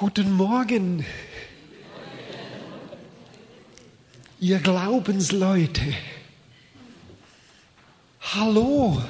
[0.00, 1.04] Guten Morgen,
[4.38, 5.82] ihr Glaubensleute.
[8.32, 9.02] Hallo,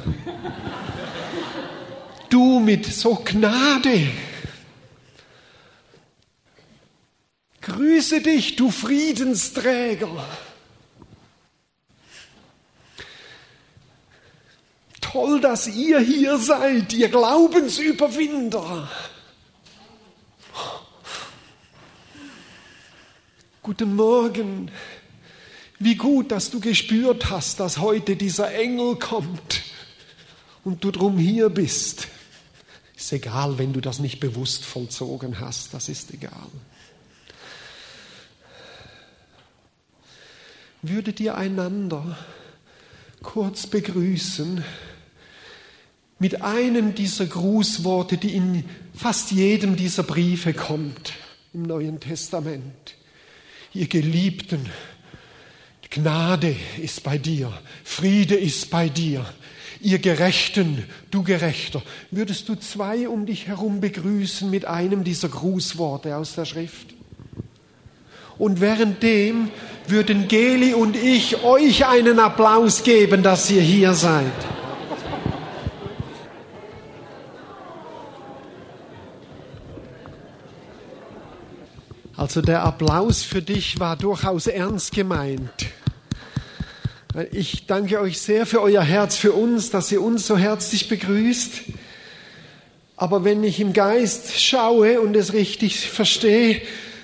[2.29, 4.09] du mit so Gnade.
[7.61, 10.27] Grüße dich, du Friedensträger.
[15.01, 18.91] Toll, dass ihr hier seid, ihr Glaubensüberwinder.
[23.63, 24.71] Guten Morgen.
[25.79, 29.63] Wie gut, dass du gespürt hast, dass heute dieser Engel kommt
[30.65, 32.09] und du drum hier bist.
[32.97, 36.49] Ist egal, wenn du das nicht bewusst vollzogen hast, das ist egal.
[40.81, 42.17] Würdet ihr einander
[43.23, 44.65] kurz begrüßen?
[46.23, 48.65] mit einem dieser Grußworte, die in
[48.95, 51.15] fast jedem dieser Briefe kommt
[51.55, 52.95] im Neuen Testament.
[53.73, 54.67] Ihr Geliebten,
[55.91, 57.53] Gnade ist bei dir,
[57.85, 59.25] Friede ist bei dir.
[59.81, 66.17] Ihr Gerechten, du Gerechter, würdest du zwei um dich herum begrüßen mit einem dieser Grußworte
[66.17, 66.95] aus der Schrift?
[68.39, 69.51] Und währenddem
[69.87, 74.60] würden Geli und ich euch einen Applaus geben, dass ihr hier seid.
[82.21, 85.51] Also der Applaus für dich war durchaus ernst gemeint.
[87.33, 91.63] Ich danke euch sehr für euer Herz, für uns, dass ihr uns so herzlich begrüßt.
[92.99, 96.61] Aber wenn ich im Geist schaue und es richtig verstehe,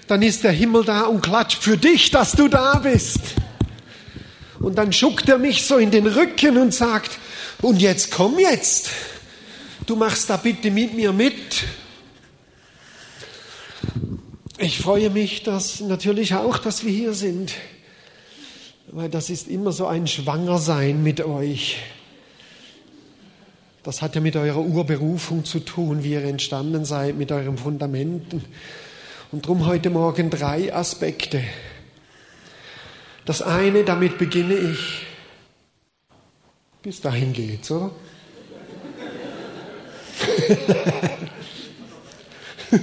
[0.07, 3.21] dann ist der Himmel da und klatscht für dich, dass du da bist.
[4.61, 7.13] Und dann schuckt er mich so in den Rücken und sagt,
[7.63, 8.91] und jetzt komm jetzt.
[9.87, 11.65] Du machst da bitte mit mir mit.
[14.59, 17.53] Ich freue mich dass natürlich auch, dass wir hier sind,
[18.87, 21.77] weil das ist immer so ein Schwangersein mit euch.
[23.83, 28.43] Das hat ja mit eurer Urberufung zu tun, wie ihr entstanden seid, mit eurem Fundamenten.
[29.31, 31.43] Und darum heute Morgen drei Aspekte.
[33.27, 35.07] Das eine, damit beginne ich.
[36.83, 37.91] Bis dahin geht's, oder?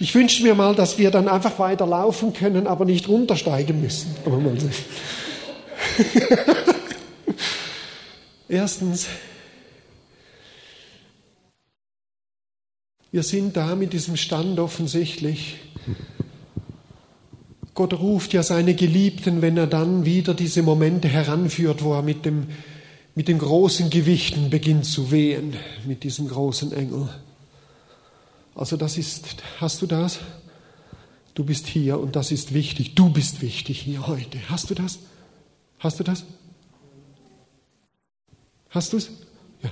[0.00, 4.14] Ich wünsche mir mal, dass wir dann einfach weiter laufen können, aber nicht runtersteigen müssen.
[4.24, 4.70] Aber mal sehen.
[8.48, 9.06] Erstens,
[13.10, 15.56] wir sind da mit diesem Stand offensichtlich.
[17.74, 22.24] Gott ruft ja seine Geliebten, wenn er dann wieder diese Momente heranführt, wo er mit
[22.24, 22.48] dem,
[23.14, 25.54] mit den großen Gewichten beginnt zu wehen,
[25.86, 27.08] mit diesem großen Engel.
[28.58, 30.18] Also das ist, hast du das?
[31.34, 32.96] Du bist hier und das ist wichtig.
[32.96, 34.40] Du bist wichtig hier heute.
[34.50, 34.98] Hast du das?
[35.78, 36.24] Hast du das?
[38.70, 39.10] Hast du es?
[39.62, 39.70] Ja.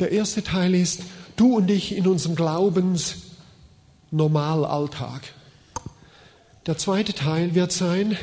[0.00, 1.02] Der erste Teil ist,
[1.36, 5.22] du und ich in unserem Glaubensnormalalltag.
[6.66, 8.18] Der zweite Teil wird sein,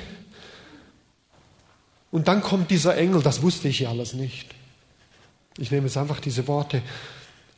[2.12, 4.48] und dann kommt dieser Engel, das wusste ich ja alles nicht.
[5.58, 6.82] Ich nehme jetzt einfach diese Worte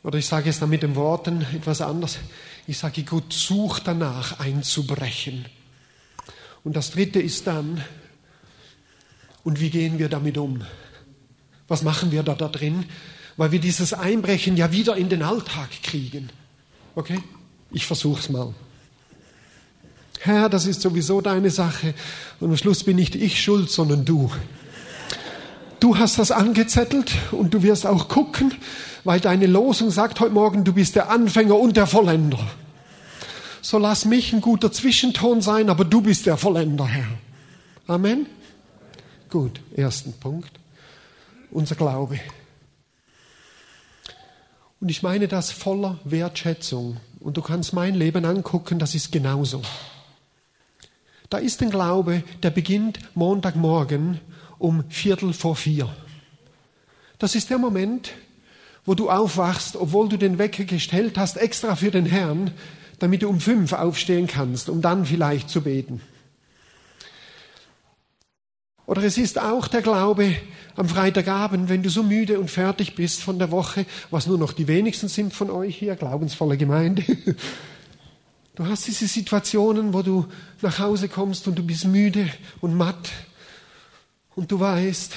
[0.02, 2.18] oder ich sage es dann mit den Worten etwas anders.
[2.66, 5.44] Ich sage, Gott sucht danach einzubrechen.
[6.64, 7.82] Und das dritte ist dann,
[9.44, 10.64] und wie gehen wir damit um?
[11.68, 12.84] Was machen wir da, da drin?
[13.36, 16.30] Weil wir dieses Einbrechen ja wieder in den Alltag kriegen.
[16.94, 17.20] Okay?
[17.70, 18.54] Ich versuche es mal.
[20.20, 21.94] Herr, das ist sowieso deine Sache.
[22.40, 24.30] Und am Schluss bin nicht ich schuld, sondern du.
[25.80, 28.54] Du hast das angezettelt und du wirst auch gucken,
[29.04, 32.38] weil deine Losung sagt heute Morgen, du bist der Anfänger und der Vollender.
[33.62, 37.08] So lass mich ein guter Zwischenton sein, aber du bist der Vollender, Herr.
[37.86, 38.26] Amen.
[39.30, 40.50] Gut, ersten Punkt.
[41.50, 42.20] Unser Glaube.
[44.80, 46.98] Und ich meine das voller Wertschätzung.
[47.20, 49.62] Und du kannst mein Leben angucken, das ist genauso.
[51.30, 54.20] Da ist ein Glaube, der beginnt Montagmorgen
[54.60, 55.88] um Viertel vor vier.
[57.18, 58.12] Das ist der Moment,
[58.84, 62.52] wo du aufwachst, obwohl du den Wecker gestellt hast, extra für den Herrn,
[62.98, 66.00] damit du um fünf aufstehen kannst, um dann vielleicht zu beten.
[68.86, 70.34] Oder es ist auch der Glaube
[70.76, 74.52] am Freitagabend, wenn du so müde und fertig bist von der Woche, was nur noch
[74.52, 77.04] die wenigsten sind von euch hier, glaubensvolle Gemeinde.
[78.56, 80.26] Du hast diese Situationen, wo du
[80.60, 82.28] nach Hause kommst und du bist müde
[82.60, 83.10] und matt
[84.34, 85.14] und du weißt,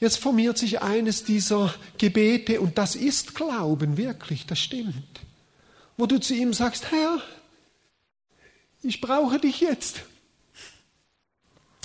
[0.00, 5.20] Jetzt formiert sich eines dieser Gebete und das ist Glauben, wirklich, das stimmt.
[6.00, 7.20] wo du zu ihm sagst, Herr,
[8.82, 10.00] ich brauche dich jetzt.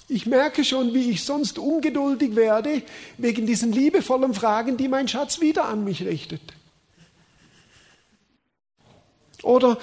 [0.08, 2.82] Ich merke schon, wie ich sonst ungeduldig werde
[3.18, 6.42] wegen diesen liebevollen Fragen, die mein Schatz wieder an mich richtet.
[9.44, 9.78] Oder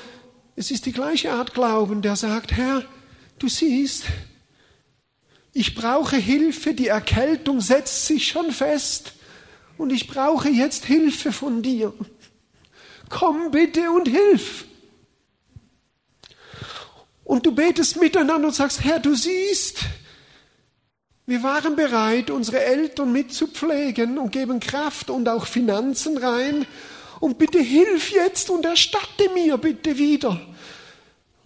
[0.57, 2.83] es ist die gleiche Art Glauben, der sagt, Herr,
[3.39, 4.05] du siehst,
[5.53, 9.13] ich brauche Hilfe, die Erkältung setzt sich schon fest
[9.77, 11.93] und ich brauche jetzt Hilfe von dir.
[13.09, 14.65] Komm bitte und hilf.
[17.25, 19.81] Und du betest miteinander und sagst, Herr, du siehst,
[21.27, 26.67] wir waren bereit, unsere Eltern mitzupflegen und geben Kraft und auch Finanzen rein.
[27.21, 30.41] Und bitte hilf jetzt und erstatte mir bitte wieder.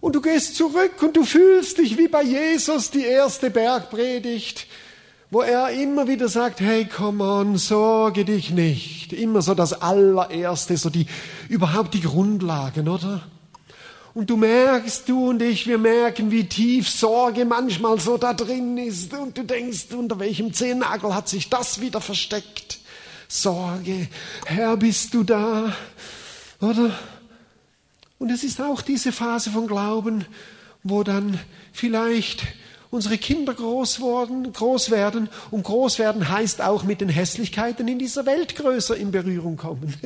[0.07, 4.65] Und du gehst zurück und du fühlst dich wie bei Jesus die erste Bergpredigt,
[5.29, 9.11] wo er immer wieder sagt, hey, come on, sorge dich nicht.
[9.11, 11.07] Immer so das allererste, so die,
[11.49, 13.23] überhaupt die Grundlagen, oder?
[14.13, 18.77] Und du merkst, du und ich, wir merken, wie tief Sorge manchmal so da drin
[18.77, 19.13] ist.
[19.13, 22.79] Und du denkst, unter welchem Zehennagel hat sich das wieder versteckt?
[23.27, 24.07] Sorge,
[24.45, 25.75] Herr, bist du da?
[26.61, 26.97] Oder?
[28.19, 30.25] Und es ist auch diese Phase von Glauben,
[30.83, 31.39] wo dann
[31.71, 32.43] vielleicht
[32.89, 35.29] unsere Kinder groß, worden, groß werden.
[35.51, 39.93] Und groß werden heißt auch mit den Hässlichkeiten in dieser Welt größer in Berührung kommen.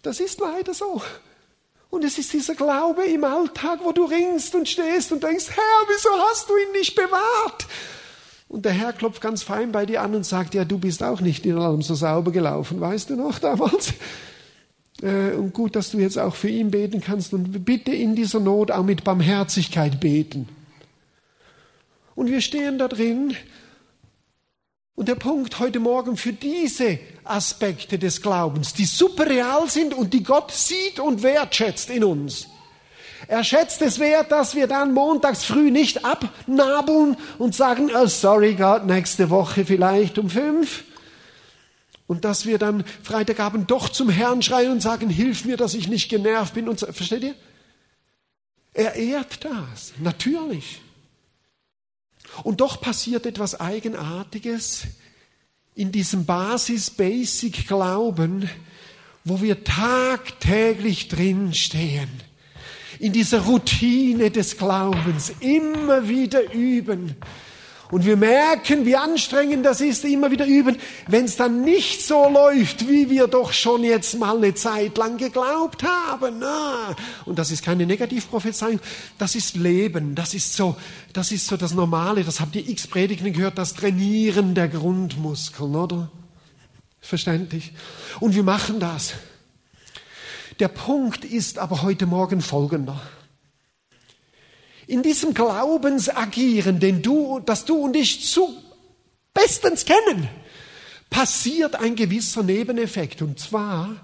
[0.00, 1.02] Das ist leider so.
[1.90, 5.88] Und es ist dieser Glaube im Alltag, wo du ringst und stehst und denkst, Herr,
[5.88, 7.66] wieso hast du ihn nicht bewahrt?
[8.46, 11.20] Und der Herr klopft ganz fein bei dir an und sagt, ja, du bist auch
[11.20, 13.92] nicht in allem so sauber gelaufen, weißt du noch damals?
[15.02, 18.40] Äh, und gut, dass du jetzt auch für ihn beten kannst und bitte in dieser
[18.40, 20.48] Not auch mit Barmherzigkeit beten.
[22.14, 23.36] Und wir stehen da drin
[24.96, 30.12] und der Punkt heute Morgen für diese Aspekte des Glaubens, die super real sind und
[30.12, 32.48] die Gott sieht und wertschätzt in uns.
[33.28, 38.54] Er schätzt es wert, dass wir dann montags früh nicht abnabeln und sagen, oh, sorry
[38.54, 40.82] Gott, nächste Woche vielleicht um fünf.
[42.08, 45.86] Und dass wir dann Freitagabend doch zum Herrn schreien und sagen, hilf mir, dass ich
[45.86, 46.68] nicht genervt bin.
[46.68, 46.90] Und so.
[46.90, 47.36] Versteht ihr?
[48.72, 50.80] Er ehrt das, natürlich.
[52.44, 54.84] Und doch passiert etwas Eigenartiges
[55.74, 58.48] in diesem Basis-Basic-Glauben,
[59.24, 62.08] wo wir tagtäglich drinstehen.
[62.98, 67.16] In dieser Routine des Glaubens immer wieder üben.
[67.90, 70.76] Und wir merken, wie anstrengend das ist, immer wieder üben,
[71.06, 75.16] wenn es dann nicht so läuft, wie wir doch schon jetzt mal eine Zeit lang
[75.16, 76.38] geglaubt haben.
[76.40, 76.94] Na,
[77.24, 78.80] und das ist keine Negativprophezeiung,
[79.16, 80.76] das ist Leben, das ist so,
[81.14, 85.74] das ist so das Normale, das habt ihr x Predigten gehört, das Trainieren der Grundmuskeln,
[85.74, 86.10] oder?
[87.00, 87.72] Verständlich.
[88.20, 89.14] Und wir machen das.
[90.60, 93.00] Der Punkt ist aber heute Morgen folgender.
[94.88, 98.56] In diesem Glaubensagieren, den du, das du und ich zu
[99.34, 100.28] bestens kennen,
[101.10, 103.20] passiert ein gewisser Nebeneffekt.
[103.20, 103.96] Und zwar,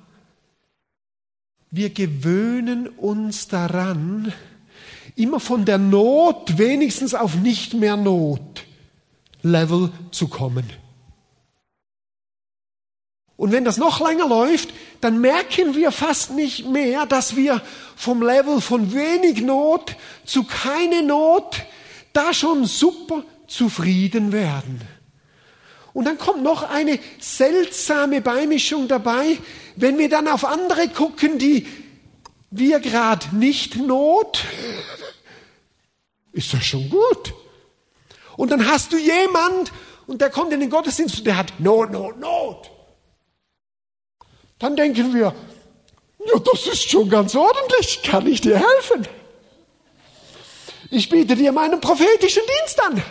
[1.70, 4.30] wir gewöhnen uns daran,
[5.16, 8.64] immer von der Not wenigstens auf nicht mehr Not
[9.42, 10.70] Level zu kommen.
[13.44, 14.70] Und wenn das noch länger läuft,
[15.02, 17.60] dann merken wir fast nicht mehr, dass wir
[17.94, 21.60] vom Level von wenig Not zu keine Not
[22.14, 24.80] da schon super zufrieden werden.
[25.92, 29.36] Und dann kommt noch eine seltsame Beimischung dabei,
[29.76, 31.66] wenn wir dann auf andere gucken, die
[32.50, 34.42] wir gerade nicht Not,
[36.32, 37.34] ist das schon gut.
[38.38, 39.70] Und dann hast du jemand
[40.06, 42.73] und der kommt in den Gottesdienst und der hat Not, Not, Not
[44.58, 45.34] dann denken wir,
[46.26, 49.06] ja, das ist schon ganz ordentlich, kann ich dir helfen?
[50.90, 53.02] Ich biete dir meinen prophetischen Dienst an.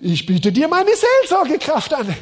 [0.00, 2.14] Ich biete dir meine Seelsorgekraft an.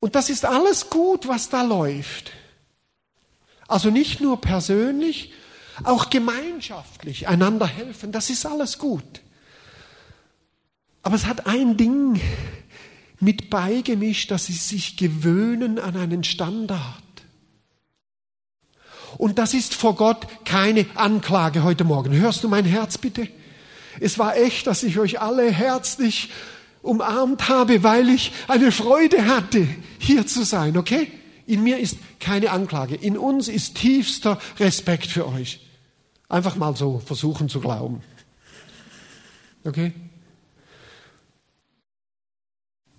[0.00, 2.30] Und das ist alles gut, was da läuft.
[3.66, 5.32] Also nicht nur persönlich,
[5.82, 9.22] auch gemeinschaftlich einander helfen, das ist alles gut.
[11.02, 12.20] Aber es hat ein Ding
[13.24, 17.02] mit beigemischt, dass sie sich gewöhnen an einen Standard.
[19.16, 22.12] Und das ist vor Gott keine Anklage heute Morgen.
[22.12, 23.28] Hörst du mein Herz bitte?
[24.00, 26.30] Es war echt, dass ich euch alle herzlich
[26.82, 29.66] umarmt habe, weil ich eine Freude hatte,
[29.98, 31.10] hier zu sein, okay?
[31.46, 32.94] In mir ist keine Anklage.
[32.94, 35.60] In uns ist tiefster Respekt für euch.
[36.28, 38.02] Einfach mal so versuchen zu glauben.
[39.64, 39.92] Okay?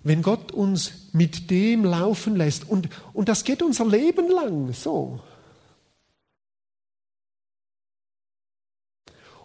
[0.06, 2.70] wenn Gott uns mit dem laufen lässt.
[2.70, 5.20] Und, und das geht unser Leben lang so.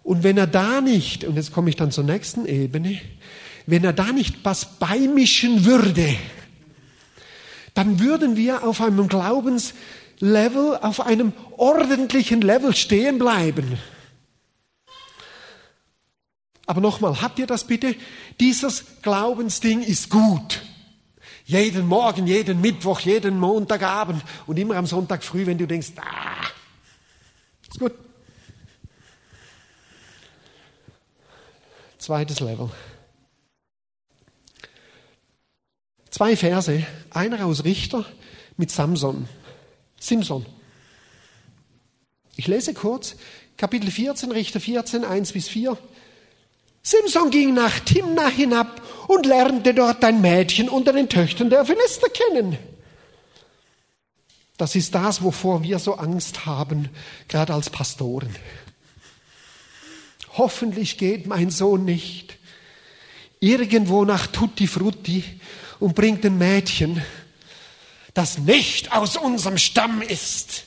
[0.03, 3.01] Und wenn er da nicht, und jetzt komme ich dann zur nächsten Ebene,
[3.67, 6.15] wenn er da nicht was beimischen würde,
[7.73, 13.79] dann würden wir auf einem Glaubenslevel, auf einem ordentlichen Level stehen bleiben.
[16.71, 17.97] Aber nochmal, habt ihr das bitte?
[18.39, 20.63] Dieses Glaubensding ist gut.
[21.45, 26.47] Jeden Morgen, jeden Mittwoch, jeden Montagabend und immer am Sonntag früh, wenn du denkst, ah,
[27.69, 27.93] ist gut.
[31.99, 32.71] Zweites Level.
[36.09, 38.05] Zwei Verse, einer aus Richter
[38.57, 39.29] mit Samson,
[39.99, 40.47] Simson.
[42.37, 43.17] Ich lese kurz,
[43.57, 45.77] Kapitel 14, Richter 14, 1 bis 4.
[46.83, 52.09] Simson ging nach Timna hinab und lernte dort ein Mädchen unter den Töchtern der Philister
[52.09, 52.59] kennen.
[54.57, 56.91] Das ist das, wovor wir so Angst haben,
[57.29, 58.35] gerade als Pastoren.
[60.37, 62.37] Hoffentlich geht mein Sohn nicht
[63.41, 65.25] irgendwo nach Tutti Frutti
[65.81, 67.03] und bringt ein Mädchen,
[68.15, 70.65] das nicht aus unserem Stamm ist,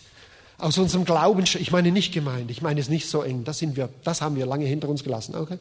[0.58, 1.44] aus unserem Glauben.
[1.44, 3.44] Ich meine nicht gemeint, ich meine es nicht so eng.
[3.44, 5.36] Das sind wir, das haben wir lange hinter uns gelassen.
[5.36, 5.60] Okay?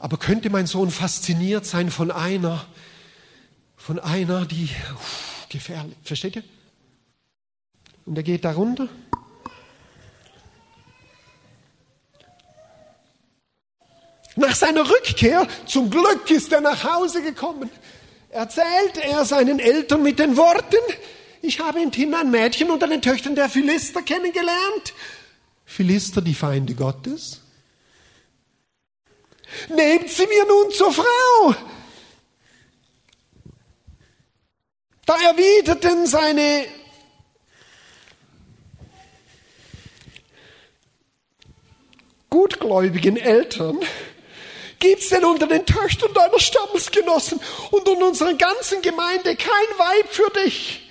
[0.00, 2.66] Aber könnte mein Sohn fasziniert sein von einer,
[3.76, 6.42] von einer, die uff, gefährlich, versteht ihr?
[8.06, 8.88] Und er geht darunter.
[14.36, 17.68] Nach seiner Rückkehr, zum Glück ist er nach Hause gekommen,
[18.30, 20.76] erzählt er seinen Eltern mit den Worten,
[21.42, 24.94] ich habe in Timna ein Mädchen unter den Töchtern der Philister kennengelernt.
[25.64, 27.40] Philister, die Feinde Gottes.
[29.68, 31.54] Nehmt sie mir nun zur Frau.
[35.06, 36.66] Da erwiderten seine
[42.30, 43.80] gutgläubigen Eltern,
[44.78, 47.40] gibt's denn unter den Töchtern deiner Stammesgenossen
[47.72, 50.88] und in unserer ganzen Gemeinde kein Weib für dich,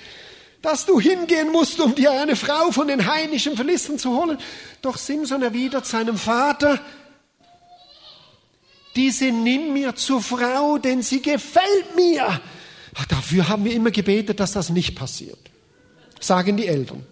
[0.62, 4.38] dass du hingehen musst, um dir eine Frau von den heidnischen Philistern zu holen?
[4.82, 6.80] Doch Simson erwidert seinem Vater,
[9.00, 12.42] diese nimm mir zur Frau, denn sie gefällt mir.
[12.96, 15.40] Ach, dafür haben wir immer gebetet, dass das nicht passiert,
[16.20, 17.06] sagen die Eltern.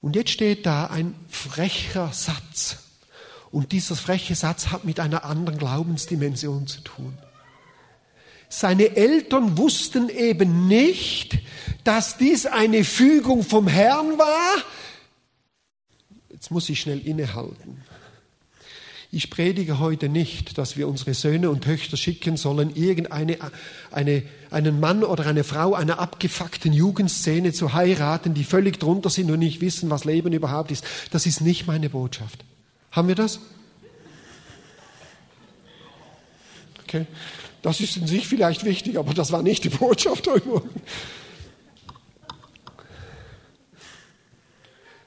[0.00, 2.78] Und jetzt steht da ein frecher Satz.
[3.50, 7.18] Und dieser freche Satz hat mit einer anderen Glaubensdimension zu tun.
[8.48, 11.38] Seine Eltern wussten eben nicht,
[11.84, 14.56] dass dies eine Fügung vom Herrn war,
[16.42, 17.82] Jetzt muss ich schnell innehalten.
[19.12, 23.38] Ich predige heute nicht, dass wir unsere Söhne und Töchter schicken sollen, irgendeine,
[23.92, 29.30] eine, einen Mann oder eine Frau einer abgefuckten Jugendszene zu heiraten, die völlig drunter sind
[29.30, 30.84] und nicht wissen, was Leben überhaupt ist.
[31.12, 32.44] Das ist nicht meine Botschaft.
[32.90, 33.38] Haben wir das?
[36.82, 37.06] Okay.
[37.62, 40.70] Das ist in sich vielleicht wichtig, aber das war nicht die Botschaft heute Morgen.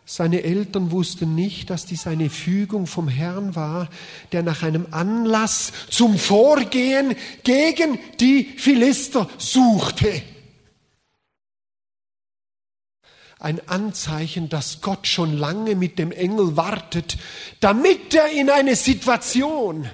[0.08, 3.90] Seine Eltern wussten nicht, dass dies eine Fügung vom Herrn war,
[4.32, 10.22] der nach einem Anlass zum Vorgehen gegen die Philister suchte.
[13.40, 17.18] Ein Anzeichen, dass Gott schon lange mit dem Engel wartet,
[17.60, 19.90] damit er in eine Situation,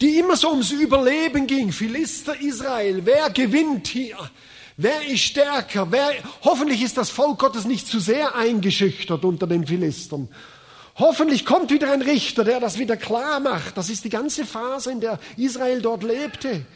[0.00, 4.18] die immer so ums Überleben ging, Philister Israel, wer gewinnt hier?
[4.82, 5.92] Wer ist stärker?
[5.92, 6.12] Wer,
[6.42, 10.28] hoffentlich ist das Volk Gottes nicht zu sehr eingeschüchtert unter den Philistern.
[10.96, 13.76] Hoffentlich kommt wieder ein Richter, der das wieder klar macht.
[13.76, 16.66] Das ist die ganze Phase, in der Israel dort lebte.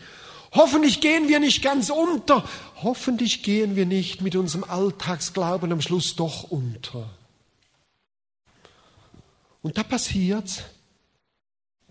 [0.53, 2.45] Hoffentlich gehen wir nicht ganz unter.
[2.83, 7.11] Hoffentlich gehen wir nicht mit unserem Alltagsglauben am Schluss doch unter.
[9.63, 10.65] Und da passiert,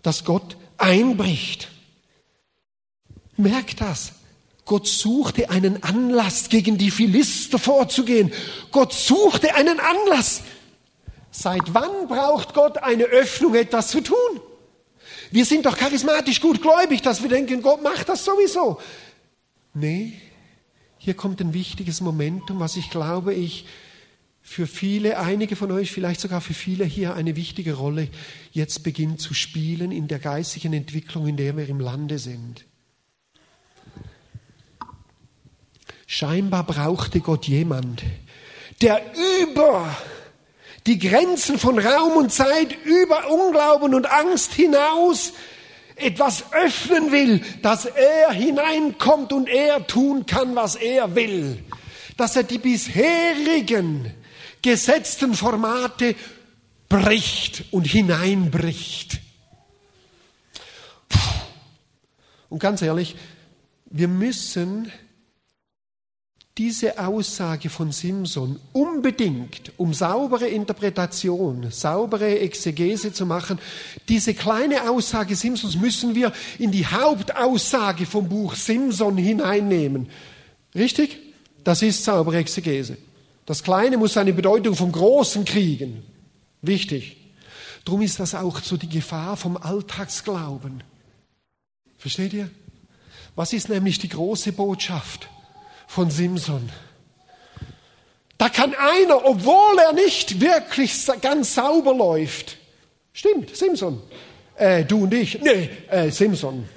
[0.00, 1.68] dass Gott einbricht.
[3.36, 4.15] Merkt das.
[4.66, 8.32] Gott suchte einen Anlass, gegen die Philister vorzugehen.
[8.72, 10.42] Gott suchte einen Anlass.
[11.30, 14.16] Seit wann braucht Gott eine Öffnung, etwas zu tun?
[15.30, 18.80] Wir sind doch charismatisch gut gläubig, dass wir denken, Gott macht das sowieso.
[19.72, 20.14] Nee,
[20.98, 23.66] hier kommt ein wichtiges Momentum, was ich glaube, ich
[24.42, 28.08] für viele, einige von euch, vielleicht sogar für viele hier eine wichtige Rolle
[28.50, 32.64] jetzt beginnt zu spielen in der geistigen Entwicklung, in der wir im Lande sind.
[36.06, 38.02] Scheinbar brauchte Gott jemand,
[38.80, 39.02] der
[39.42, 39.96] über
[40.86, 45.32] die Grenzen von Raum und Zeit, über Unglauben und Angst hinaus
[45.96, 51.64] etwas öffnen will, dass er hineinkommt und er tun kann, was er will.
[52.16, 54.12] dass er die bisherigen
[54.62, 56.14] gesetzten Formate
[56.88, 59.20] bricht und hineinbricht.
[62.48, 63.16] Und ganz ehrlich,
[63.86, 64.90] wir müssen
[66.58, 73.58] diese Aussage von Simson unbedingt, um saubere Interpretation, saubere Exegese zu machen,
[74.08, 80.08] diese kleine Aussage Simsons müssen wir in die Hauptaussage vom Buch Simson hineinnehmen.
[80.74, 81.18] Richtig?
[81.62, 82.96] Das ist saubere Exegese.
[83.44, 86.02] Das Kleine muss seine Bedeutung vom Großen kriegen.
[86.62, 87.18] Wichtig.
[87.84, 90.82] Drum ist das auch so die Gefahr vom Alltagsglauben.
[91.98, 92.50] Versteht ihr?
[93.34, 95.28] Was ist nämlich die große Botschaft?
[95.86, 96.70] Von Simson.
[98.38, 102.58] Da kann einer, obwohl er nicht wirklich ganz sauber läuft,
[103.12, 104.02] stimmt, Simson,
[104.56, 106.68] äh, du und ich, nee, äh, Simson.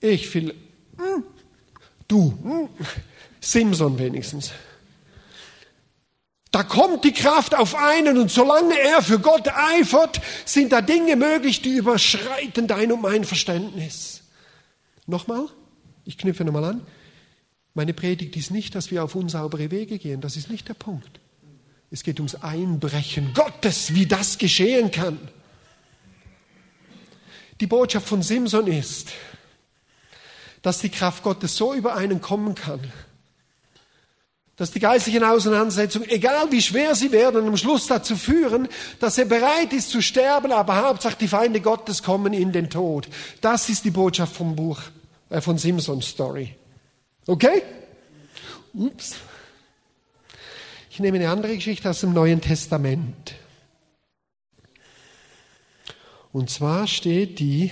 [0.00, 0.54] Ich will,
[0.98, 1.24] hm,
[2.08, 2.68] du, hm,
[3.40, 4.52] Simson wenigstens.
[6.50, 11.16] Da kommt die Kraft auf einen und solange er für Gott eifert, sind da Dinge
[11.16, 14.22] möglich, die überschreiten dein und mein Verständnis.
[15.06, 15.48] Nochmal?
[16.04, 16.86] Ich knüpfe nochmal an.
[17.74, 20.20] Meine Predigt ist nicht, dass wir auf unsaubere Wege gehen.
[20.20, 21.20] Das ist nicht der Punkt.
[21.90, 25.18] Es geht ums Einbrechen Gottes, wie das geschehen kann.
[27.60, 29.12] Die Botschaft von Simson ist,
[30.62, 32.80] dass die Kraft Gottes so über einen kommen kann,
[34.56, 38.68] dass die geistlichen Auseinandersetzungen, egal wie schwer sie werden, am Schluss dazu führen,
[39.00, 43.08] dass er bereit ist zu sterben, aber Hauptsache die Feinde Gottes kommen in den Tod.
[43.40, 44.80] Das ist die Botschaft vom Buch
[45.34, 46.54] äh, von Simpsons Story.
[47.26, 47.62] Okay?
[48.72, 49.16] Ups.
[50.90, 53.34] Ich nehme eine andere Geschichte aus dem Neuen Testament.
[56.32, 57.70] Und zwar steht die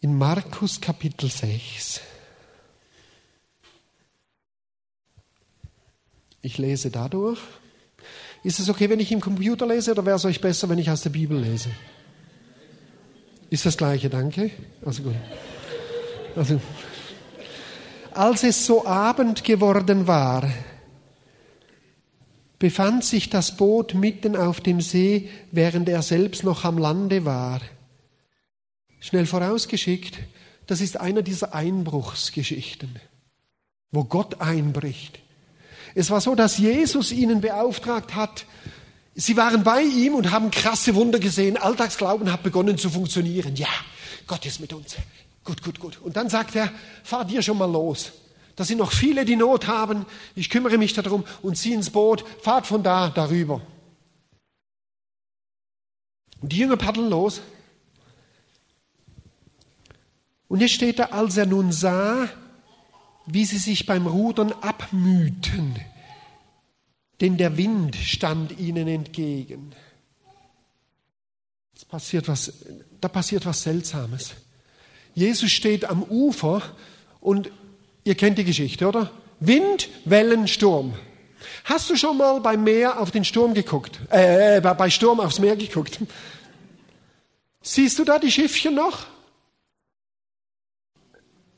[0.00, 2.00] in Markus Kapitel 6.
[6.40, 7.38] Ich lese dadurch.
[8.42, 10.90] Ist es okay, wenn ich im Computer lese oder wäre es euch besser, wenn ich
[10.90, 11.70] aus der Bibel lese?
[13.52, 14.50] Ist das gleiche, danke.
[14.82, 15.14] Also gut.
[16.34, 16.58] Also,
[18.12, 20.50] als es so Abend geworden war,
[22.58, 27.60] befand sich das Boot mitten auf dem See, während er selbst noch am Lande war.
[29.00, 30.18] Schnell vorausgeschickt,
[30.66, 33.00] das ist einer dieser Einbruchsgeschichten,
[33.90, 35.18] wo Gott einbricht.
[35.94, 38.46] Es war so, dass Jesus ihnen beauftragt hat,
[39.14, 41.56] Sie waren bei ihm und haben krasse Wunder gesehen.
[41.56, 43.56] Alltagsglauben hat begonnen zu funktionieren.
[43.56, 43.68] Ja,
[44.26, 44.96] Gott ist mit uns.
[45.44, 45.98] Gut, gut, gut.
[46.00, 46.72] Und dann sagt er,
[47.04, 48.12] fahr dir schon mal los.
[48.56, 50.06] Da sind noch viele, die Not haben.
[50.34, 52.24] Ich kümmere mich darum und zieh ins Boot.
[52.42, 53.60] Fahrt von da darüber.
[56.40, 57.40] Und die Jünger paddeln los.
[60.48, 62.28] Und jetzt steht da, als er nun sah,
[63.26, 65.76] wie sie sich beim Rudern abmühten,
[67.22, 69.72] denn der Wind stand ihnen entgegen.
[71.74, 72.52] Es passiert was,
[73.00, 74.32] da passiert was Seltsames.
[75.14, 76.62] Jesus steht am Ufer
[77.20, 77.52] und
[78.02, 79.12] ihr kennt die Geschichte, oder?
[79.38, 80.94] Wind, Wellen, Sturm.
[81.64, 84.00] Hast du schon mal beim Meer auf den Sturm geguckt?
[84.10, 86.00] Äh, bei Sturm aufs Meer geguckt?
[87.62, 89.06] Siehst du da die Schiffchen noch?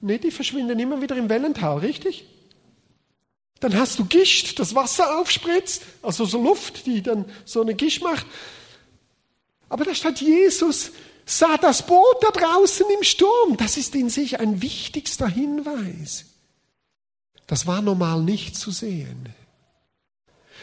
[0.03, 2.27] Nee, die verschwinden immer wieder im Wellental, richtig?
[3.61, 8.03] Dann hast du Gischt, das Wasser aufspritzt, also so Luft, die dann so eine Gischt
[8.03, 8.27] macht.
[9.69, 10.93] Aber da stand Jesus,
[11.25, 13.57] sah das Boot da draußen im Sturm.
[13.57, 16.27] Das ist in sich ein wichtigster Hinweis.
[17.47, 19.29] Das war normal nicht zu sehen.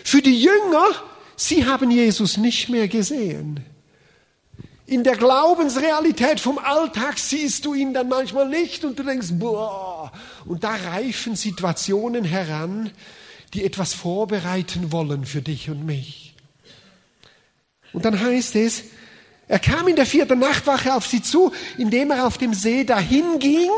[0.03, 0.87] Für die Jünger,
[1.35, 3.65] sie haben Jesus nicht mehr gesehen.
[4.91, 10.11] In der Glaubensrealität vom Alltag siehst du ihn dann manchmal nicht und du denkst, boah.
[10.45, 12.91] Und da reifen Situationen heran,
[13.53, 16.35] die etwas vorbereiten wollen für dich und mich.
[17.93, 18.83] Und dann heißt es,
[19.47, 23.39] er kam in der vierten Nachtwache auf sie zu, indem er auf dem See dahin
[23.39, 23.69] ging.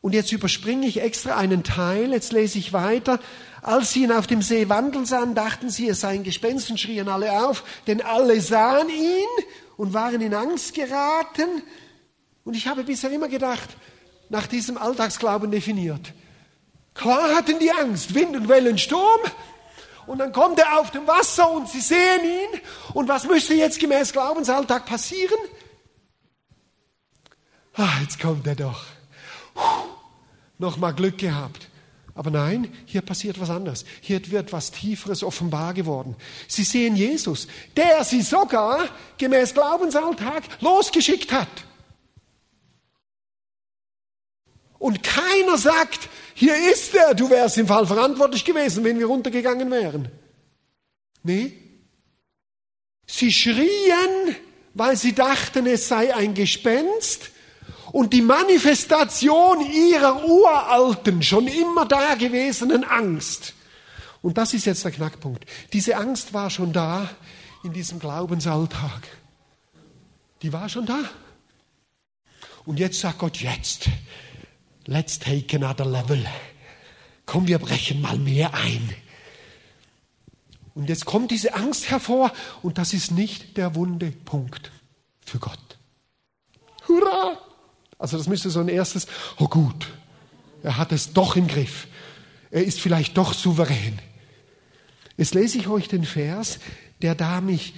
[0.00, 3.18] Und jetzt überspringe ich extra einen Teil, jetzt lese ich weiter.
[3.62, 6.78] Als sie ihn auf dem See wandeln sahen, dachten sie, es sei ein Gespenst und
[6.78, 9.44] schrien alle auf, denn alle sahen ihn
[9.76, 11.62] und waren in Angst geraten.
[12.44, 13.76] Und ich habe bisher immer gedacht,
[14.28, 16.12] nach diesem Alltagsglauben definiert.
[16.94, 19.20] Klar hatten die Angst, Wind und Wellen, Sturm.
[20.06, 22.60] Und dann kommt er auf dem Wasser und sie sehen ihn.
[22.92, 25.38] Und was müsste jetzt gemäß Glaubensalltag passieren?
[27.74, 28.84] Ah, jetzt kommt er doch.
[30.58, 31.68] Nochmal Glück gehabt.
[32.14, 33.84] Aber nein, hier passiert was anderes.
[34.00, 36.14] Hier wird was Tieferes offenbar geworden.
[36.46, 41.48] Sie sehen Jesus, der sie sogar gemäß Glaubensalltag losgeschickt hat.
[44.78, 49.70] Und keiner sagt, hier ist er, du wärst im Fall verantwortlich gewesen, wenn wir runtergegangen
[49.70, 50.10] wären.
[51.22, 51.52] Nee.
[53.06, 54.36] Sie schrien,
[54.74, 57.30] weil sie dachten, es sei ein Gespenst
[57.94, 63.54] und die Manifestation ihrer uralten, schon immer dagewesenen Angst.
[64.20, 65.46] Und das ist jetzt der Knackpunkt.
[65.72, 67.08] Diese Angst war schon da
[67.62, 69.06] in diesem Glaubensalltag.
[70.42, 71.08] Die war schon da.
[72.64, 73.88] Und jetzt sagt Gott, jetzt,
[74.86, 76.26] let's take another level.
[77.26, 78.92] Komm, wir brechen mal mehr ein.
[80.74, 84.72] Und jetzt kommt diese Angst hervor und das ist nicht der wunde Punkt
[85.24, 85.78] für Gott.
[86.88, 87.53] Hurra!
[88.04, 89.06] Also das müsste so ein erstes,
[89.38, 89.86] oh gut,
[90.62, 91.86] er hat es doch im Griff.
[92.50, 93.98] Er ist vielleicht doch souverän.
[95.16, 96.58] Jetzt lese ich euch den Vers,
[97.00, 97.72] der da mich,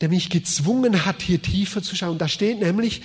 [0.00, 2.16] der mich gezwungen hat, hier tiefer zu schauen.
[2.16, 3.02] Da steht nämlich,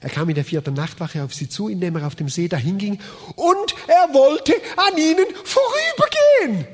[0.00, 3.00] er kam in der vierten Nachtwache auf sie zu, indem er auf dem See dahinging,
[3.36, 6.66] und er wollte an ihnen vorübergehen.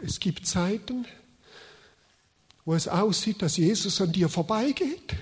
[0.00, 1.06] Es gibt Zeiten,
[2.66, 5.14] wo es aussieht, dass Jesus an dir vorbeigeht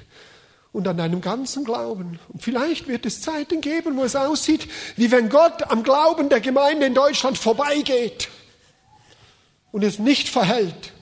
[0.73, 2.19] und an deinem ganzen Glauben.
[2.29, 6.41] Und vielleicht wird es Zeiten geben, wo es aussieht, wie wenn Gott am Glauben der
[6.41, 8.29] Gemeinde in Deutschland vorbeigeht
[9.71, 10.93] und es nicht verhält.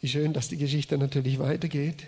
[0.00, 2.04] Wie schön, dass die Geschichte natürlich weitergeht.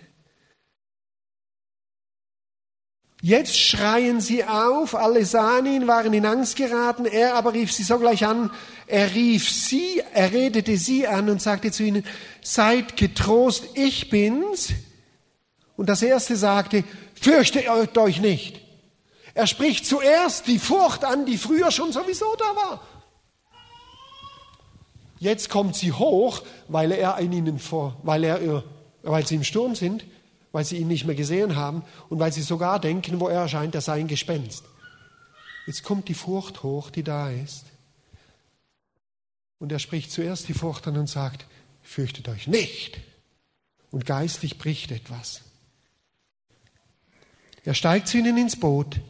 [3.23, 7.83] Jetzt schreien sie auf, alle sahen ihn, waren in Angst geraten, er aber rief sie
[7.83, 8.51] sogleich an,
[8.87, 12.05] er rief sie, er redete sie an und sagte zu ihnen,
[12.41, 14.71] seid getrost, ich bin's.
[15.77, 16.83] Und das erste sagte,
[17.15, 18.63] fürchtet euch nicht.
[19.35, 22.81] Er spricht zuerst die Furcht an, die früher schon sowieso da war.
[25.19, 28.65] Jetzt kommt sie hoch, weil er in ihnen vor, weil er,
[29.03, 30.05] weil sie im Sturm sind
[30.53, 33.75] weil sie ihn nicht mehr gesehen haben und weil sie sogar denken, wo er erscheint,
[33.75, 34.65] er sei ein Gespenst.
[35.67, 37.67] Jetzt kommt die Furcht hoch, die da ist.
[39.59, 41.47] Und er spricht zuerst die Furcht an und sagt,
[41.83, 42.99] fürchtet euch nicht.
[43.91, 45.43] Und geistlich bricht etwas.
[47.65, 49.01] Er steigt zu ihnen ins Boot.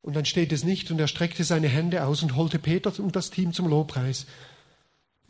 [0.00, 3.16] Und dann steht es nicht, und er streckte seine Hände aus und holte Peter und
[3.16, 4.26] das Team zum Lobpreis.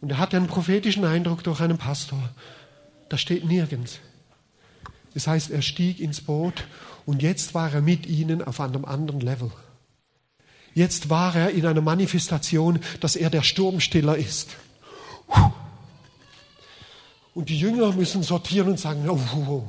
[0.01, 2.31] Und er hatte einen prophetischen Eindruck durch einen Pastor.
[3.09, 4.01] Das steht nirgends.
[5.15, 6.67] Das heißt, er stieg ins Boot
[7.07, 9.51] und jetzt war er mit ihnen auf einem anderen Level.
[10.75, 14.57] Jetzt war er in einer Manifestation, dass er der Sturmstiller ist.
[17.33, 19.65] Und die Jünger müssen sortieren und sagen, oh, oh, oh.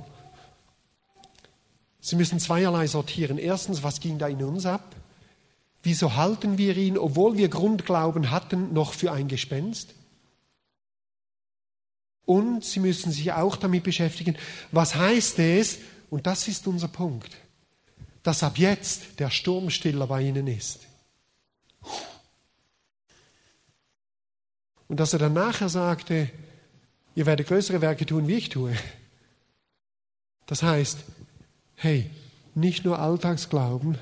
[1.99, 3.37] Sie müssen zweierlei sortieren.
[3.37, 4.95] Erstens, was ging da in uns ab?
[5.81, 9.93] Wieso halten wir ihn, obwohl wir Grundglauben hatten, noch für ein Gespenst?
[12.25, 14.37] Und sie müssen sich auch damit beschäftigen,
[14.71, 17.35] was heißt es, und das ist unser Punkt,
[18.23, 20.79] dass ab jetzt der Sturmstiller bei ihnen ist.
[24.87, 26.29] Und dass er dann nachher sagte,
[27.15, 28.75] ihr werdet größere Werke tun, wie ich tue.
[30.45, 30.99] Das heißt,
[31.75, 32.09] hey,
[32.53, 33.97] nicht nur Alltagsglauben,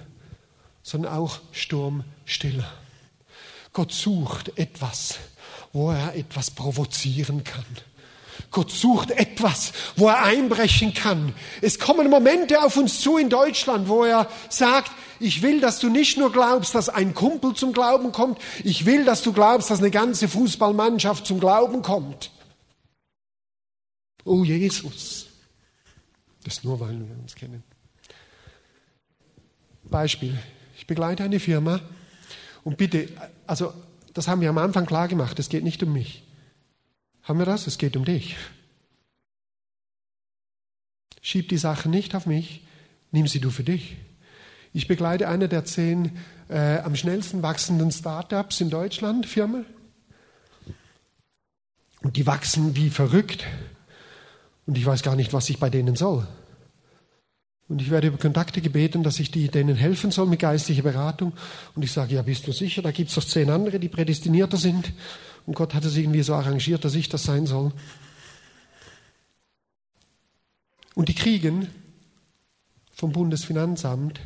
[0.81, 2.71] sondern auch Sturmstiller.
[3.71, 5.17] Gott sucht etwas,
[5.71, 7.65] wo er etwas provozieren kann.
[8.51, 11.33] Gott sucht etwas, wo er einbrechen kann.
[11.61, 15.89] Es kommen Momente auf uns zu in Deutschland, wo er sagt, ich will, dass du
[15.89, 19.79] nicht nur glaubst, dass ein Kumpel zum Glauben kommt, ich will, dass du glaubst, dass
[19.79, 22.31] eine ganze Fußballmannschaft zum Glauben kommt.
[24.25, 25.27] Oh Jesus.
[26.43, 27.63] Das nur, weil wir uns kennen.
[29.83, 30.37] Beispiel.
[30.77, 31.79] Ich begleite eine Firma
[32.63, 33.07] und bitte,
[33.47, 33.73] also
[34.13, 36.22] das haben wir am Anfang klar gemacht, es geht nicht um mich.
[37.23, 37.67] Haben wir das?
[37.67, 38.35] Es geht um dich.
[41.21, 42.65] Schieb die Sache nicht auf mich,
[43.11, 43.95] nimm sie du für dich.
[44.73, 46.17] Ich begleite eine der zehn
[46.49, 49.63] äh, am schnellsten wachsenden Startups in Deutschland, Firma.
[52.01, 53.45] Und die wachsen wie verrückt.
[54.65, 56.27] Und ich weiß gar nicht, was ich bei denen soll.
[57.69, 61.31] Und ich werde über Kontakte gebeten, dass ich die, denen helfen soll mit geistlicher Beratung.
[61.75, 62.81] Und ich sage, ja, bist du sicher?
[62.81, 64.91] Da gibt es doch zehn andere, die prädestinierter sind.
[65.45, 67.73] Und Gott hat es irgendwie so arrangiert, dass ich das sein soll.
[70.95, 71.67] Und die kriegen
[72.93, 74.19] vom Bundesfinanzamt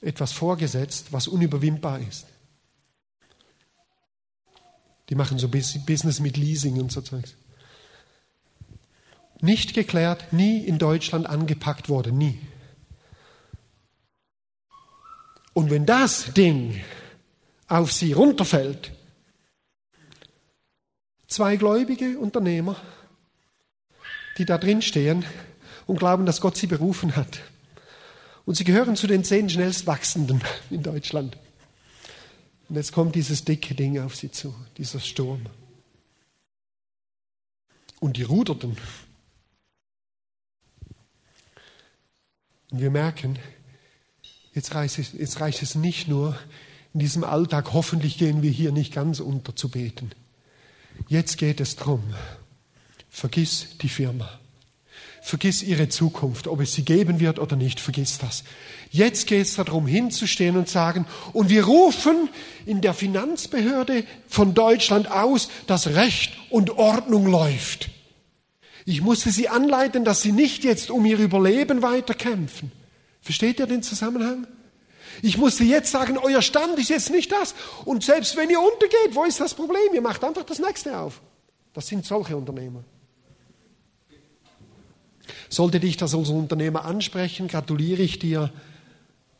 [0.00, 2.26] etwas vorgesetzt, was unüberwindbar ist.
[5.08, 7.34] Die machen so Business mit Leasing und so Zeugs.
[9.40, 12.38] Nicht geklärt, nie in Deutschland angepackt wurde, nie.
[15.52, 16.80] Und wenn das Ding
[17.66, 18.92] auf sie runterfällt,
[21.30, 22.74] Zwei gläubige Unternehmer,
[24.36, 25.24] die da drin stehen
[25.86, 27.38] und glauben, dass Gott sie berufen hat.
[28.46, 31.38] Und sie gehören zu den zehn schnellst wachsenden in Deutschland.
[32.68, 35.46] Und jetzt kommt dieses dicke Ding auf sie zu, dieser Sturm.
[38.00, 38.76] Und die ruderten.
[42.72, 43.38] Und wir merken,
[44.52, 46.36] jetzt reicht, es, jetzt reicht es nicht nur,
[46.92, 50.10] in diesem Alltag, hoffentlich gehen wir hier nicht ganz unter zu beten.
[51.08, 52.02] Jetzt geht es darum,
[53.08, 54.40] vergiss die Firma.
[55.22, 58.42] Vergiss ihre Zukunft, ob es sie geben wird oder nicht, vergiss das.
[58.90, 62.30] Jetzt geht es darum, hinzustehen und sagen, und wir rufen
[62.64, 67.90] in der Finanzbehörde von Deutschland aus, dass Recht und Ordnung läuft.
[68.86, 72.72] Ich musste sie anleiten, dass sie nicht jetzt um ihr Überleben weiterkämpfen.
[73.20, 74.46] Versteht ihr den Zusammenhang?
[75.22, 77.54] Ich musste jetzt sagen, euer Stand ist jetzt nicht das.
[77.84, 79.94] Und selbst wenn ihr untergeht, wo ist das Problem?
[79.94, 81.20] Ihr macht einfach das nächste auf.
[81.72, 82.84] Das sind solche Unternehmer.
[85.48, 88.52] Sollte dich das als Unternehmer ansprechen, gratuliere ich dir,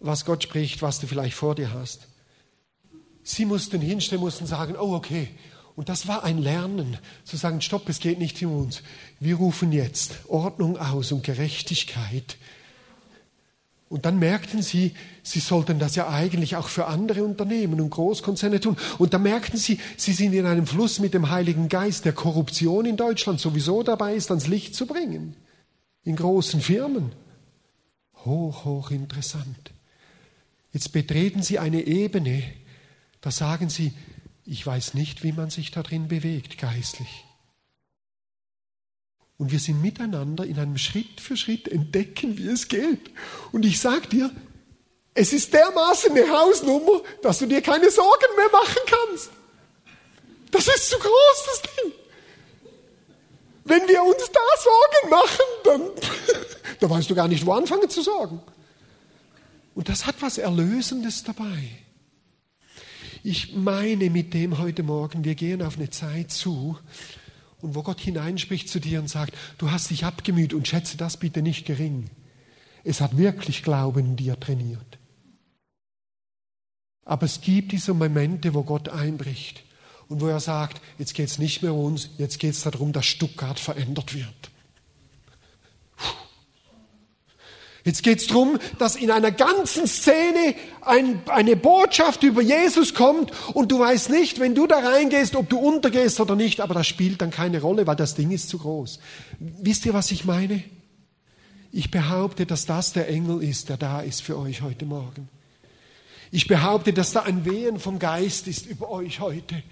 [0.00, 2.09] was Gott spricht, was du vielleicht vor dir hast.
[3.22, 5.28] Sie mussten hinstellen, mussten sagen, oh okay.
[5.76, 8.83] Und das war ein Lernen, zu sagen, stopp, es geht nicht um uns.
[9.18, 12.37] Wir rufen jetzt Ordnung aus und Gerechtigkeit.
[13.90, 18.61] Und dann merkten sie, sie sollten das ja eigentlich auch für andere Unternehmen und Großkonzerne
[18.61, 18.76] tun.
[18.98, 22.87] Und dann merkten sie, sie sind in einem Fluss mit dem Heiligen Geist, der Korruption
[22.87, 25.35] in Deutschland sowieso dabei ist, ans Licht zu bringen
[26.05, 27.12] in großen Firmen.
[28.24, 29.72] Hoch, hoch interessant.
[30.72, 32.44] Jetzt betreten Sie eine Ebene,
[33.20, 33.92] da sagen Sie,
[34.44, 37.24] ich weiß nicht, wie man sich darin bewegt geistlich.
[39.40, 43.11] Und wir sind miteinander in einem Schritt für Schritt entdecken, wie es geht.
[43.53, 44.31] Und ich sage dir,
[45.14, 49.31] es ist dermaßen eine Hausnummer, dass du dir keine Sorgen mehr machen kannst.
[50.50, 51.92] Das ist zu groß, das Ding.
[53.64, 55.90] Wenn wir uns da Sorgen machen, dann,
[56.81, 58.42] dann weißt du gar nicht, wo anfangen zu sorgen.
[59.74, 61.79] Und das hat was Erlösendes dabei.
[63.22, 66.79] Ich meine mit dem heute Morgen, wir gehen auf eine Zeit zu,
[67.62, 71.16] und wo Gott hineinspricht zu dir und sagt, du hast dich abgemüht und schätze das
[71.16, 72.11] bitte nicht gering.
[72.85, 74.99] Es hat wirklich Glauben in dir trainiert.
[77.05, 79.64] Aber es gibt diese Momente, wo Gott einbricht
[80.09, 82.92] und wo er sagt, jetzt geht es nicht mehr um uns, jetzt geht es darum,
[82.92, 84.49] dass Stuttgart verändert wird.
[87.85, 93.33] Jetzt geht es darum, dass in einer ganzen Szene ein, eine Botschaft über Jesus kommt
[93.55, 96.87] und du weißt nicht, wenn du da reingehst, ob du untergehst oder nicht, aber das
[96.87, 99.01] spielt dann keine Rolle, weil das Ding ist zu groß.
[99.38, 100.62] Wisst ihr, was ich meine?
[101.73, 105.29] Ich behaupte, dass das der Engel ist, der da ist für euch heute Morgen.
[106.33, 109.62] Ich behaupte, dass da ein Wehen vom Geist ist über euch heute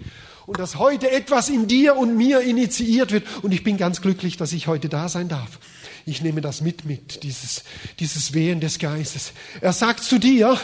[0.45, 3.25] und dass heute etwas in dir und mir initiiert wird.
[3.43, 5.59] Und ich bin ganz glücklich, dass ich heute da sein darf.
[6.05, 7.63] Ich nehme das mit, mit, dieses,
[7.99, 9.33] dieses Wehen des Geistes.
[9.61, 10.59] Er sagt zu dir,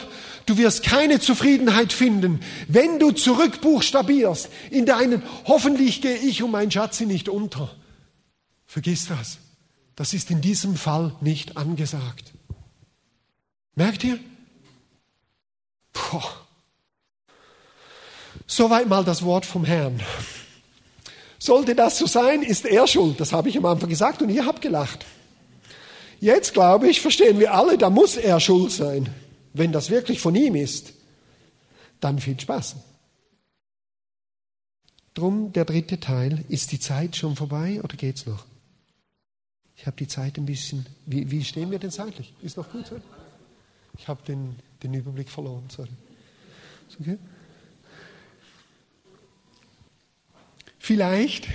[0.45, 6.71] du wirst keine Zufriedenheit finden, wenn du zurückbuchstabierst in deinen, hoffentlich gehe ich und mein
[6.71, 7.73] Schatz nicht unter.
[8.65, 9.37] Vergiss das.
[9.95, 12.33] Das ist in diesem Fall nicht angesagt.
[13.75, 14.19] Merkt ihr?
[15.93, 16.21] Puh.
[18.47, 20.01] Soweit mal das Wort vom Herrn.
[21.39, 23.19] Sollte das so sein, ist er schuld.
[23.19, 25.05] Das habe ich am Anfang gesagt und ihr habt gelacht.
[26.19, 29.13] Jetzt glaube ich, verstehen wir alle, da muss er schuld sein.
[29.53, 30.93] Wenn das wirklich von ihm ist,
[31.99, 32.75] dann viel Spaß.
[35.13, 36.43] Drum der dritte Teil.
[36.49, 38.45] Ist die Zeit schon vorbei oder geht's noch?
[39.77, 40.85] Ich habe die Zeit ein bisschen.
[41.05, 42.33] Wie, wie stehen wir denn zeitlich?
[42.41, 42.87] Ist noch gut?
[42.87, 42.99] So?
[43.97, 45.63] Ich habe den, den Überblick verloren.
[45.69, 45.89] Sorry.
[46.89, 47.17] Ist okay?
[50.79, 51.47] Vielleicht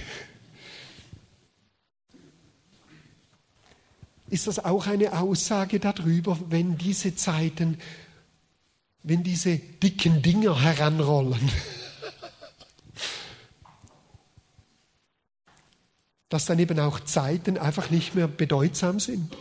[4.30, 7.78] ist das auch eine Aussage darüber, wenn diese Zeiten,
[9.02, 11.50] wenn diese dicken Dinger heranrollen,
[16.28, 19.36] dass dann eben auch Zeiten einfach nicht mehr bedeutsam sind.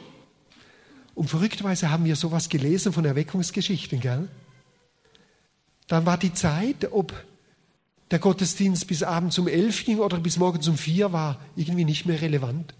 [1.13, 4.28] Und verrückterweise haben wir sowas gelesen von Erweckungsgeschichten, gell?
[5.88, 7.13] Dann war die Zeit, ob
[8.10, 12.06] der Gottesdienst bis abends um elf ging oder bis morgens um vier war irgendwie nicht
[12.06, 12.73] mehr relevant.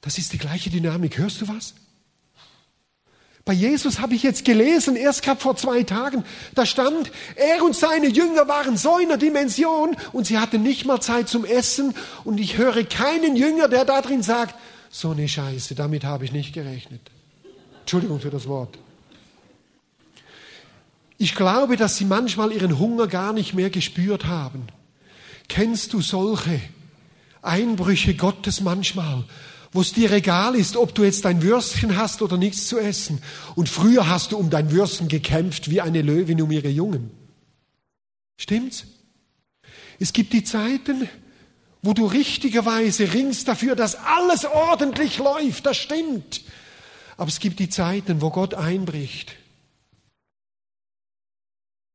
[0.00, 1.18] Das ist die gleiche Dynamik.
[1.18, 1.74] Hörst du was?
[3.48, 6.22] Bei Jesus habe ich jetzt gelesen, erst gerade vor zwei Tagen,
[6.54, 10.84] da stand, er und seine Jünger waren so in der Dimension und sie hatten nicht
[10.84, 14.54] mal Zeit zum Essen und ich höre keinen Jünger, der da drin sagt,
[14.90, 17.00] so eine Scheiße, damit habe ich nicht gerechnet.
[17.80, 18.78] Entschuldigung für das Wort.
[21.16, 24.66] Ich glaube, dass sie manchmal ihren Hunger gar nicht mehr gespürt haben.
[25.48, 26.60] Kennst du solche
[27.40, 29.24] Einbrüche Gottes manchmal,
[29.72, 33.22] wo es dir egal ist, ob du jetzt dein Würstchen hast oder nichts zu essen.
[33.54, 37.10] Und früher hast du um dein Würstchen gekämpft wie eine Löwin um ihre Jungen.
[38.36, 38.86] Stimmt's?
[39.98, 41.08] Es gibt die Zeiten,
[41.82, 46.42] wo du richtigerweise ringst dafür, dass alles ordentlich läuft, das stimmt.
[47.16, 49.34] Aber es gibt die Zeiten, wo Gott einbricht,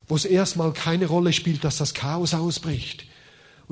[0.08, 3.06] wo es erstmal keine Rolle spielt, dass das Chaos ausbricht.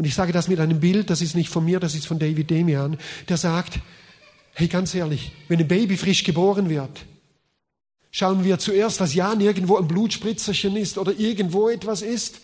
[0.01, 2.17] Und ich sage das mit einem Bild, das ist nicht von mir, das ist von
[2.17, 2.97] David Demian,
[3.29, 3.77] der sagt,
[4.55, 7.05] hey, ganz ehrlich, wenn ein Baby frisch geboren wird,
[8.09, 12.41] schauen wir zuerst, dass ja nirgendwo ein Blutspritzerchen ist oder irgendwo etwas ist.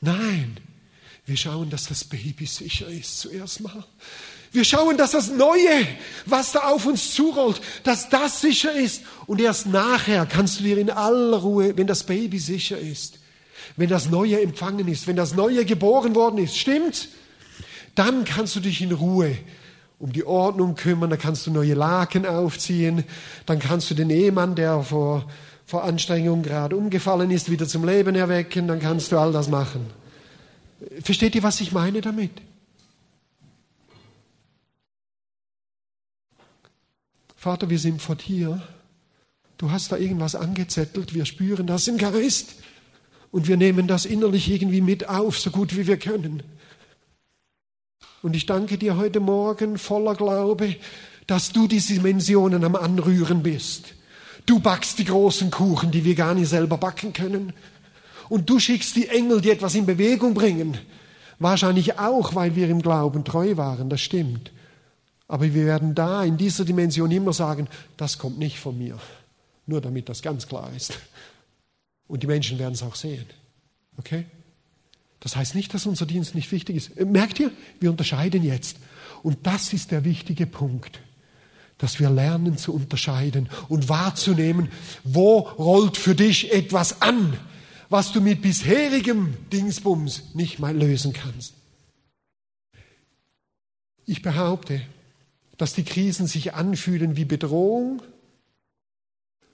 [0.00, 0.56] Nein,
[1.26, 3.84] wir schauen, dass das Baby sicher ist zuerst mal.
[4.52, 5.88] Wir schauen, dass das Neue,
[6.26, 9.02] was da auf uns zurollt, dass das sicher ist.
[9.26, 13.18] Und erst nachher kannst du dir in aller Ruhe, wenn das Baby sicher ist,
[13.76, 17.08] wenn das Neue empfangen ist, wenn das Neue geboren worden ist, stimmt?
[17.94, 19.36] Dann kannst du dich in Ruhe
[19.98, 23.04] um die Ordnung kümmern, dann kannst du neue Laken aufziehen,
[23.46, 25.24] dann kannst du den Ehemann, der vor,
[25.64, 29.86] vor Anstrengung gerade umgefallen ist, wieder zum Leben erwecken, dann kannst du all das machen.
[31.00, 32.32] Versteht ihr, was ich meine damit?
[37.36, 38.62] Vater, wir sind vor dir.
[39.58, 41.14] Du hast da irgendwas angezettelt.
[41.14, 42.54] Wir spüren das im Geist.
[43.34, 46.44] Und wir nehmen das innerlich irgendwie mit auf, so gut wie wir können.
[48.22, 50.76] Und ich danke dir heute Morgen voller Glaube,
[51.26, 53.86] dass du diese Dimensionen am Anrühren bist.
[54.46, 57.52] Du backst die großen Kuchen, die wir gar nicht selber backen können.
[58.28, 60.78] Und du schickst die Engel, die etwas in Bewegung bringen.
[61.40, 64.52] Wahrscheinlich auch, weil wir im Glauben treu waren, das stimmt.
[65.26, 67.66] Aber wir werden da in dieser Dimension immer sagen,
[67.96, 68.96] das kommt nicht von mir.
[69.66, 71.00] Nur damit das ganz klar ist.
[72.06, 73.26] Und die Menschen werden es auch sehen.
[73.96, 74.26] Okay?
[75.20, 77.00] Das heißt nicht, dass unser Dienst nicht wichtig ist.
[77.00, 77.50] Merkt ihr?
[77.80, 78.76] Wir unterscheiden jetzt.
[79.22, 81.00] Und das ist der wichtige Punkt
[81.78, 84.70] dass wir lernen zu unterscheiden und wahrzunehmen,
[85.02, 87.36] wo rollt für dich etwas an,
[87.88, 91.54] was du mit bisherigem Dingsbums nicht mal lösen kannst.
[94.06, 94.82] Ich behaupte,
[95.56, 98.02] dass die Krisen sich anfühlen wie Bedrohung,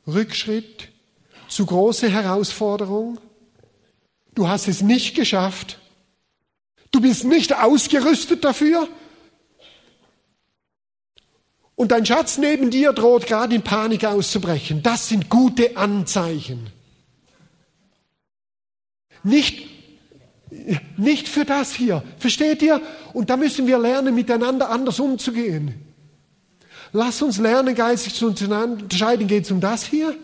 [0.06, 0.88] Rückschritt,
[1.50, 3.18] zu große Herausforderung.
[4.34, 5.78] Du hast es nicht geschafft.
[6.92, 8.88] Du bist nicht ausgerüstet dafür.
[11.74, 14.82] Und dein Schatz neben dir droht gerade in Panik auszubrechen.
[14.82, 16.70] Das sind gute Anzeichen.
[19.22, 19.66] Nicht,
[20.96, 22.02] nicht für das hier.
[22.18, 22.80] Versteht ihr?
[23.12, 25.74] Und da müssen wir lernen, miteinander anders umzugehen.
[26.92, 29.26] Lass uns lernen, geistig zu unterscheiden.
[29.26, 30.16] Geht es um das hier?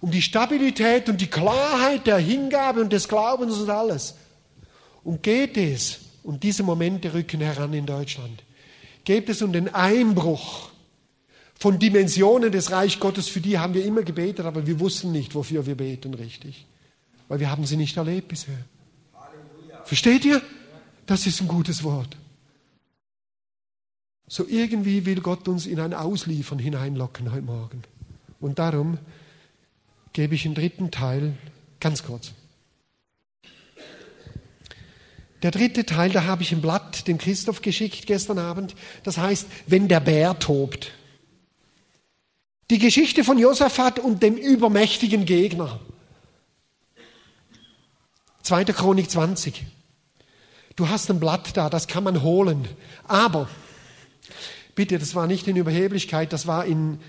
[0.00, 4.14] Um die Stabilität und die Klarheit der Hingabe und des Glaubens und alles.
[5.04, 8.42] Und geht es, und diese Momente rücken heran in Deutschland,
[9.04, 10.70] geht es um den Einbruch
[11.58, 15.34] von Dimensionen des Reich Gottes, für die haben wir immer gebetet, aber wir wussten nicht,
[15.34, 16.66] wofür wir beten richtig
[17.28, 18.58] weil wir haben sie nicht erlebt bisher.
[19.84, 20.42] Versteht ihr?
[21.06, 22.16] Das ist ein gutes Wort.
[24.26, 27.82] So irgendwie will Gott uns in ein Ausliefern hineinlocken heute Morgen.
[28.40, 28.98] Und darum
[30.12, 31.34] gebe ich den dritten Teil
[31.80, 32.32] ganz kurz.
[35.42, 38.74] Der dritte Teil, da habe ich ein Blatt dem Christoph geschickt gestern Abend.
[39.04, 40.92] Das heißt, wenn der Bär tobt.
[42.70, 45.80] Die Geschichte von Josaphat und dem übermächtigen Gegner.
[48.42, 48.64] 2.
[48.64, 49.64] Chronik 20.
[50.74, 52.66] Du hast ein Blatt da, das kann man holen.
[53.04, 53.48] Aber,
[54.74, 57.00] bitte, das war nicht in Überheblichkeit, das war in,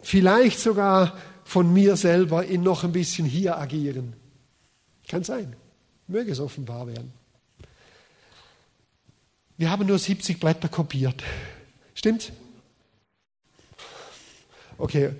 [0.00, 4.14] vielleicht sogar von mir selber in noch ein bisschen hier agieren.
[5.08, 5.54] Kann sein.
[6.06, 7.12] Möge es offenbar werden.
[9.56, 11.22] Wir haben nur 70 Blätter kopiert.
[11.94, 12.32] Stimmt's?
[14.76, 15.12] Okay,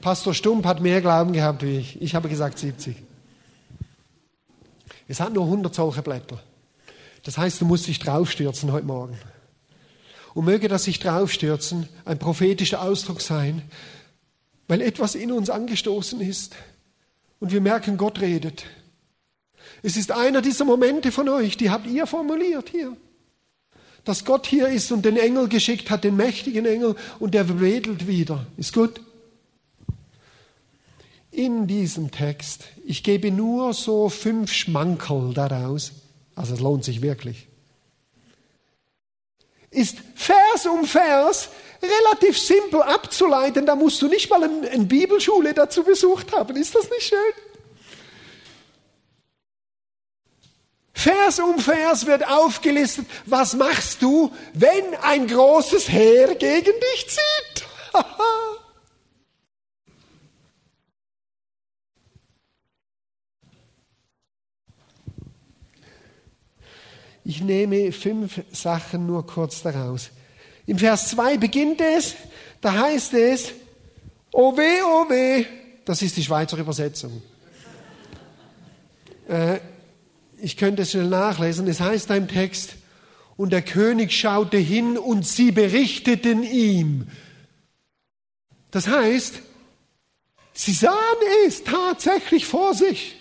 [0.00, 2.00] Pastor Stump hat mehr Glauben gehabt wie ich.
[2.00, 2.96] Ich habe gesagt 70.
[5.08, 6.40] Es hat nur 100 solche Blätter.
[7.24, 9.18] Das heißt, du musst dich draufstürzen heute Morgen.
[10.38, 13.60] Und möge das sich draufstürzen ein prophetischer Ausdruck sein,
[14.68, 16.54] weil etwas in uns angestoßen ist
[17.40, 18.64] und wir merken, Gott redet.
[19.82, 22.96] Es ist einer dieser Momente von euch, die habt ihr formuliert hier.
[24.04, 28.06] Dass Gott hier ist und den Engel geschickt hat, den mächtigen Engel, und der wedelt
[28.06, 28.46] wieder.
[28.56, 29.00] Ist gut?
[31.32, 35.94] in diesem Text, ich gebe nur so fünf Schmankerl daraus,
[36.36, 37.47] also es lohnt sich wirklich,
[39.70, 41.48] ist Vers um Vers
[41.82, 43.66] relativ simpel abzuleiten.
[43.66, 46.56] Da musst du nicht mal eine Bibelschule dazu besucht haben.
[46.56, 47.32] Ist das nicht schön?
[50.92, 57.64] Vers um Vers wird aufgelistet, was machst du, wenn ein großes Heer gegen dich zieht?
[67.28, 70.08] Ich nehme fünf Sachen nur kurz daraus.
[70.64, 72.14] Im Vers 2 beginnt es,
[72.62, 73.52] da heißt es,
[74.32, 75.44] oh weh, oh weh,
[75.84, 77.22] das ist die Schweizer Übersetzung.
[79.28, 79.60] Äh,
[80.40, 82.76] ich könnte es schnell nachlesen, es heißt da im Text,
[83.36, 87.08] und der König schaute hin und sie berichteten ihm.
[88.70, 89.42] Das heißt,
[90.54, 90.96] sie sahen
[91.46, 93.17] es tatsächlich vor sich.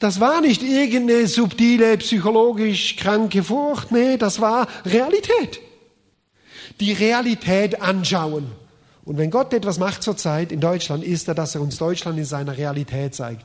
[0.00, 5.60] Das war nicht irgendeine subtile, psychologisch kranke Furcht, nee, das war Realität.
[6.80, 8.50] Die Realität anschauen.
[9.04, 12.24] Und wenn Gott etwas macht zurzeit in Deutschland, ist er, dass er uns Deutschland in
[12.24, 13.44] seiner Realität zeigt.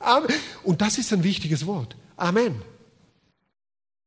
[0.00, 0.28] Amen.
[0.64, 1.94] Und das ist ein wichtiges Wort.
[2.16, 2.60] Amen.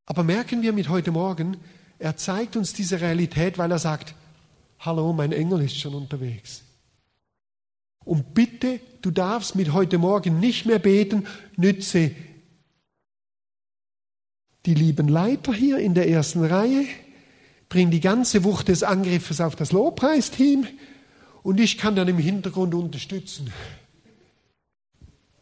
[0.06, 1.56] Aber merken wir mit heute Morgen,
[2.00, 4.14] er zeigt uns diese Realität, weil er sagt,
[4.80, 6.64] hallo, mein Engel ist schon unterwegs.
[8.10, 12.10] Und bitte, du darfst mit heute Morgen nicht mehr beten, nütze
[14.66, 16.86] die lieben Leiter hier in der ersten Reihe,
[17.70, 20.66] bring die ganze Wucht des Angriffes auf das Lobpreisteam.
[21.43, 23.53] Und ich kann dann im Hintergrund unterstützen.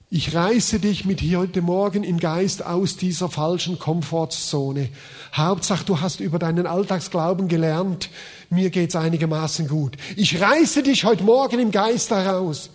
[0.10, 4.88] Ich reiße dich mit hier heute Morgen im Geist aus dieser falschen Komfortzone.
[5.34, 8.10] Hauptsache, du hast über deinen Alltagsglauben gelernt.
[8.50, 9.98] Mir geht's einigermaßen gut.
[10.16, 12.70] Ich reiße dich heute Morgen im Geist heraus.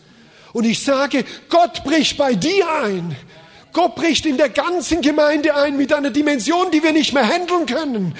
[0.52, 3.16] Und ich sage, Gott bricht bei dir ein.
[3.72, 7.64] Gott bricht in der ganzen Gemeinde ein mit einer Dimension, die wir nicht mehr handeln
[7.64, 8.14] können.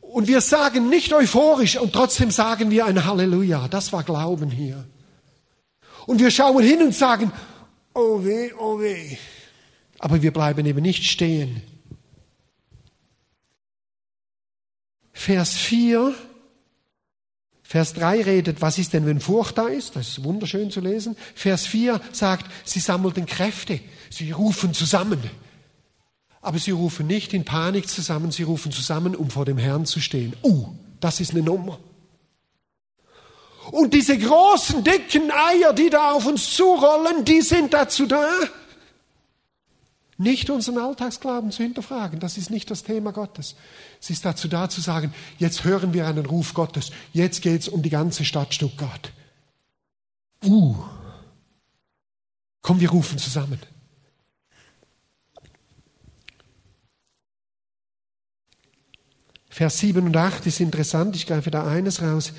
[0.00, 3.66] Und wir sagen nicht euphorisch und trotzdem sagen wir ein Halleluja.
[3.66, 4.84] Das war Glauben hier.
[6.06, 7.32] Und wir schauen hin und sagen,
[7.94, 9.16] oh weh, oh weh.
[9.98, 11.62] Aber wir bleiben eben nicht stehen.
[15.12, 16.14] Vers 4,
[17.62, 19.96] Vers 3 redet, was ist denn, wenn Furcht da ist?
[19.96, 21.16] Das ist wunderschön zu lesen.
[21.34, 23.80] Vers 4 sagt, sie sammelten Kräfte,
[24.10, 25.18] sie rufen zusammen.
[26.42, 30.00] Aber sie rufen nicht in Panik zusammen, sie rufen zusammen, um vor dem Herrn zu
[30.00, 30.34] stehen.
[30.42, 30.68] Uh,
[31.00, 31.78] das ist eine Nummer.
[33.74, 38.24] Und diese großen, dicken Eier, die da auf uns zurollen, die sind dazu da,
[40.16, 42.20] nicht unseren Alltagsglauben zu hinterfragen.
[42.20, 43.56] Das ist nicht das Thema Gottes.
[44.00, 46.92] Es ist dazu da zu sagen, jetzt hören wir einen Ruf Gottes.
[47.12, 49.10] Jetzt geht es um die ganze Stadt Stuttgart.
[50.44, 50.76] Uh.
[52.62, 53.58] Komm, wir rufen zusammen.
[59.48, 61.16] Vers 7 und 8 ist interessant.
[61.16, 62.32] Ich greife da eines raus.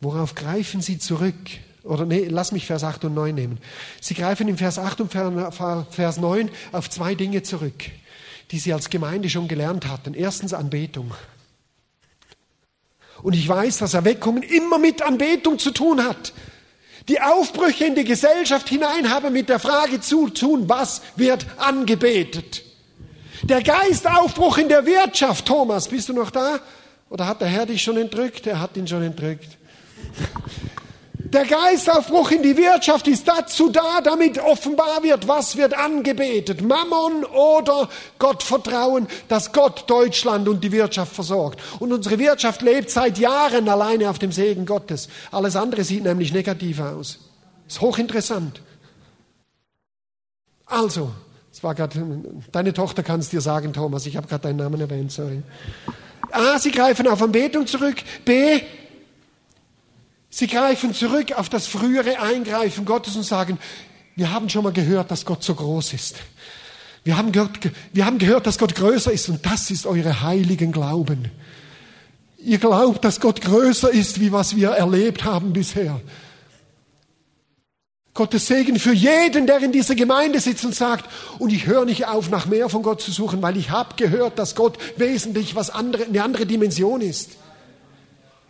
[0.00, 1.34] Worauf greifen Sie zurück?
[1.82, 3.58] Oder nee, lass mich Vers 8 und 9 nehmen.
[4.00, 7.84] Sie greifen im Vers 8 und Vers 9 auf zwei Dinge zurück,
[8.50, 10.14] die Sie als Gemeinde schon gelernt hatten.
[10.14, 11.14] Erstens Anbetung.
[13.22, 16.32] Und ich weiß, dass Erweckungen immer mit Anbetung zu tun hat.
[17.08, 22.64] Die Aufbrüche in die Gesellschaft hinein haben mit der Frage zu tun, was wird angebetet?
[23.42, 26.58] Der Geistaufbruch in der Wirtschaft, Thomas, bist du noch da?
[27.08, 28.46] Oder hat der Herr dich schon entrückt?
[28.48, 29.56] Er hat ihn schon entrückt.
[31.32, 36.62] Der Geistaufbruch in die Wirtschaft ist dazu da, damit offenbar wird, was wird angebetet.
[36.62, 37.88] Mammon oder
[38.18, 41.60] Gottvertrauen, dass Gott Deutschland und die Wirtschaft versorgt.
[41.80, 45.08] Und unsere Wirtschaft lebt seit Jahren alleine auf dem Segen Gottes.
[45.32, 47.18] Alles andere sieht nämlich negativ aus.
[47.66, 48.62] Ist hochinteressant.
[50.64, 51.10] Also,
[51.52, 51.98] es war gerade,
[52.52, 55.42] deine Tochter kann es dir sagen, Thomas, ich habe gerade deinen Namen erwähnt, sorry.
[56.30, 57.96] A, sie greifen auf Anbetung zurück.
[58.24, 58.60] B,
[60.36, 63.56] Sie greifen zurück auf das frühere Eingreifen Gottes und sagen,
[64.16, 66.16] wir haben schon mal gehört, dass Gott so groß ist.
[67.04, 67.58] Wir haben gehört,
[67.94, 71.30] wir haben gehört, dass Gott größer ist und das ist eure heiligen Glauben.
[72.36, 76.02] Ihr glaubt, dass Gott größer ist, wie was wir erlebt haben bisher.
[78.12, 82.08] Gottes Segen für jeden, der in dieser Gemeinde sitzt und sagt, und ich höre nicht
[82.08, 85.70] auf, nach mehr von Gott zu suchen, weil ich habe gehört, dass Gott wesentlich was
[85.70, 87.38] andere, eine andere Dimension ist.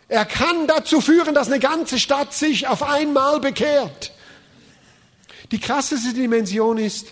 [0.09, 4.13] Er kann dazu führen, dass eine ganze Stadt sich auf einmal bekehrt.
[5.51, 7.07] Die krasseste Dimension ist,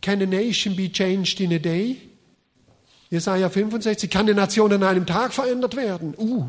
[0.00, 2.00] can a nation be changed in a day?
[3.10, 6.14] Jesaja 65, kann eine Nation in einem Tag verändert werden?
[6.18, 6.46] Uh.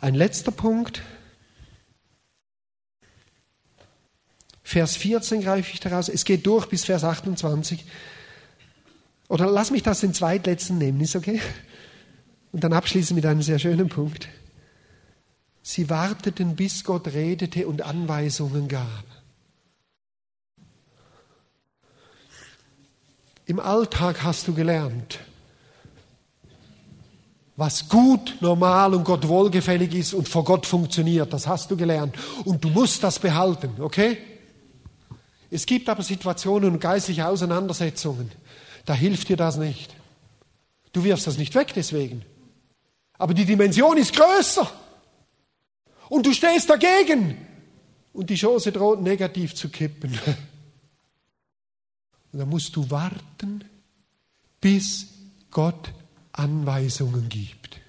[0.00, 1.02] Ein letzter Punkt.
[4.62, 6.08] Vers 14 greife ich daraus.
[6.08, 7.84] Es geht durch bis Vers 28.
[9.28, 11.40] Oder lass mich das den zweitletzten nehmen, ist okay?
[12.54, 14.28] Und dann abschließen mit einem sehr schönen Punkt.
[15.60, 19.04] Sie warteten, bis Gott redete und Anweisungen gab.
[23.46, 25.18] Im Alltag hast du gelernt,
[27.56, 31.32] was gut, normal und Gott wohlgefällig ist und vor Gott funktioniert.
[31.32, 32.14] Das hast du gelernt.
[32.44, 34.16] Und du musst das behalten, okay?
[35.50, 38.30] Es gibt aber Situationen und geistliche Auseinandersetzungen,
[38.84, 39.92] da hilft dir das nicht.
[40.92, 42.24] Du wirfst das nicht weg deswegen.
[43.18, 44.70] Aber die Dimension ist größer.
[46.08, 47.36] Und du stehst dagegen.
[48.12, 50.12] Und die Chance droht negativ zu kippen.
[52.32, 53.64] Und dann musst du warten,
[54.60, 55.06] bis
[55.50, 55.92] Gott
[56.32, 57.80] Anweisungen gibt.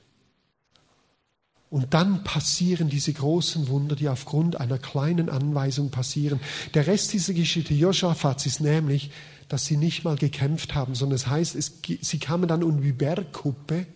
[1.72, 6.40] Und dann passieren diese großen Wunder, die aufgrund einer kleinen Anweisung passieren.
[6.74, 9.12] Der Rest dieser Geschichte Joschafats ist nämlich,
[9.50, 12.94] dass sie nicht mal gekämpft haben, sondern es heißt, es, sie kamen dann um die
[12.94, 13.88] Bergkuppe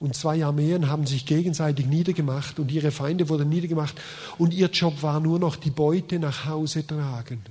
[0.00, 4.00] und zwei Armeen haben sich gegenseitig niedergemacht und ihre Feinde wurden niedergemacht
[4.38, 7.44] und ihr Job war nur noch die Beute nach Hause tragen.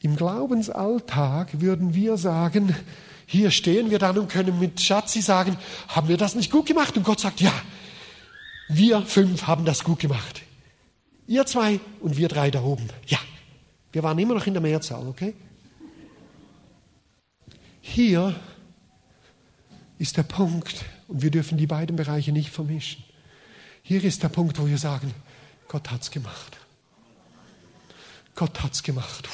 [0.00, 2.74] Im Glaubensalltag würden wir sagen,
[3.26, 5.56] hier stehen wir dann und können mit Schatzi sagen,
[5.88, 6.96] haben wir das nicht gut gemacht?
[6.96, 7.52] Und Gott sagt, ja,
[8.68, 10.42] wir fünf haben das gut gemacht.
[11.26, 12.86] Ihr zwei und wir drei da oben.
[13.06, 13.18] Ja,
[13.90, 15.34] wir waren immer noch in der Mehrzahl, okay?
[17.80, 18.36] Hier
[19.98, 23.04] ist der Punkt, und wir dürfen die beiden Bereiche nicht vermischen.
[23.82, 25.14] Hier ist der Punkt, wo wir sagen,
[25.68, 26.58] Gott hat's gemacht.
[28.34, 29.28] Gott hat's gemacht.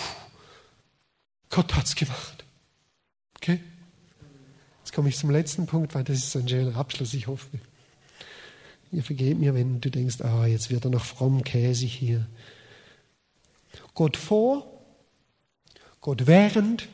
[1.48, 2.44] Gott hat's gemacht.
[3.36, 3.60] Okay?
[4.80, 7.48] Jetzt komme ich zum letzten Punkt, weil das ist ein schöner Abschluss, ich hoffe.
[8.92, 12.26] Ihr vergebt mir, wenn du denkst, ah, jetzt wird er noch fromm käsig hier.
[13.94, 14.66] Gott vor,
[16.00, 16.88] Gott während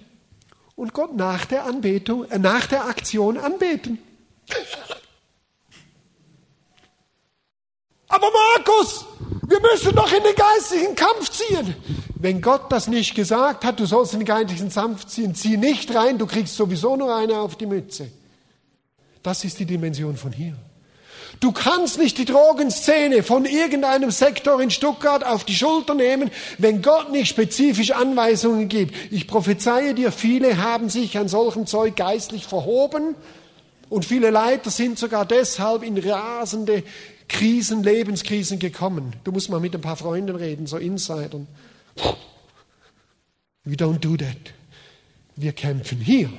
[0.77, 3.99] und Gott nach der Anbetung, äh, nach der Aktion anbeten.
[8.09, 9.05] Aber Markus,
[9.49, 11.75] wir müssen doch in den geistigen Kampf ziehen.
[12.15, 15.95] Wenn Gott das nicht gesagt hat, du sollst in den geistlichen Kampf ziehen, zieh nicht
[15.95, 18.11] rein, du kriegst sowieso nur eine auf die Mütze.
[19.23, 20.55] Das ist die Dimension von hier.
[21.41, 26.81] Du kannst nicht die Drogenszene von irgendeinem Sektor in Stuttgart auf die Schulter nehmen, wenn
[26.81, 28.95] Gott nicht spezifisch Anweisungen gibt.
[29.13, 33.15] Ich prophezeie dir, viele haben sich an solchem Zeug geistlich verhoben
[33.89, 36.83] und viele Leiter sind sogar deshalb in rasende
[37.29, 39.15] Krisen, Lebenskrisen gekommen.
[39.25, 41.47] Du musst mal mit ein paar Freunden reden, so Insidern.
[43.65, 44.55] We don't do that.
[45.35, 46.31] Wir kämpfen hier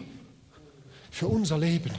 [1.11, 1.91] für unser Leben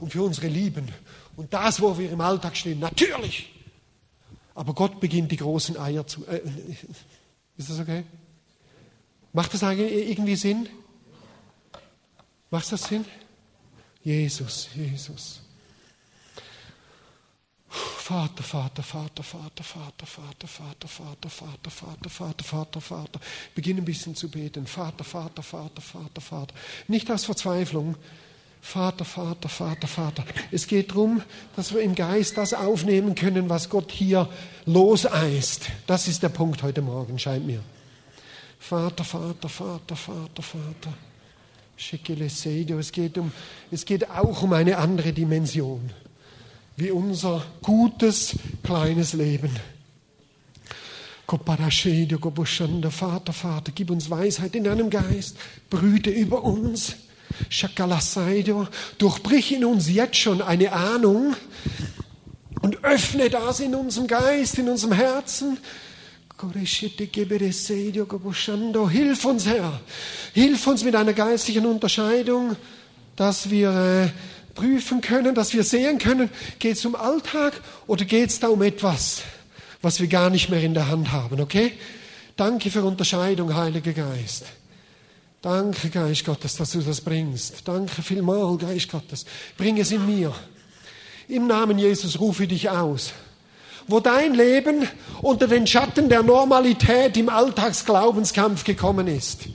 [0.00, 0.88] und für unsere Lieben
[1.36, 2.80] und das, wo wir im Alltag stehen.
[2.80, 3.52] Natürlich.
[4.54, 6.26] Aber Gott beginnt die großen Eier zu.
[6.26, 6.40] Äh,
[7.56, 8.04] ist das okay?
[9.32, 10.68] Macht das irgendwie Sinn?
[12.50, 13.04] Macht das Sinn?
[14.02, 15.40] Jesus, Jesus.
[17.68, 23.20] Vater, Vater, Vater, Vater, Vater, Vater, Vater, Vater, Vater, Vater, Vater, Vater, Vater.
[23.54, 24.66] Beginn ein bisschen zu beten.
[24.66, 26.54] Vater, Vater, Vater, Vater, Vater.
[26.88, 27.96] Nicht aus Verzweiflung.
[28.64, 30.24] Vater, Vater, Vater, Vater.
[30.52, 31.20] Es geht darum,
[31.56, 34.28] dass wir im Geist das aufnehmen können, was Gott hier
[34.64, 35.68] loseist.
[35.86, 37.60] Das ist der Punkt heute Morgen, scheint mir.
[38.58, 40.94] Vater, Vater, Vater, Vater, Vater.
[42.78, 43.32] Es geht, um,
[43.70, 45.90] es geht auch um eine andere Dimension
[46.76, 49.50] wie unser gutes, kleines Leben.
[52.90, 55.36] Vater, Vater, gib uns Weisheit in deinem Geist,
[55.68, 56.96] brüte über uns.
[58.98, 61.34] Durchbrich in uns jetzt schon eine Ahnung
[62.62, 65.58] und öffne das in unserem Geist, in unserem Herzen.
[68.88, 69.80] Hilf uns, Herr.
[70.32, 72.56] Hilf uns mit einer geistlichen Unterscheidung,
[73.16, 74.08] dass wir äh,
[74.54, 78.62] prüfen können, dass wir sehen können, geht es um Alltag oder geht es da um
[78.62, 79.22] etwas,
[79.82, 81.72] was wir gar nicht mehr in der Hand haben, okay?
[82.36, 84.44] Danke für Unterscheidung, Heiliger Geist.
[85.42, 87.66] Danke, Geist Gottes, dass du das bringst.
[87.66, 89.26] Danke vielmal, Geist Gottes.
[89.56, 90.32] Bring es in mir.
[91.28, 93.12] Im Namen Jesus rufe ich dich aus.
[93.88, 94.88] Wo dein Leben
[95.20, 99.48] unter den Schatten der Normalität im Alltagsglaubenskampf gekommen ist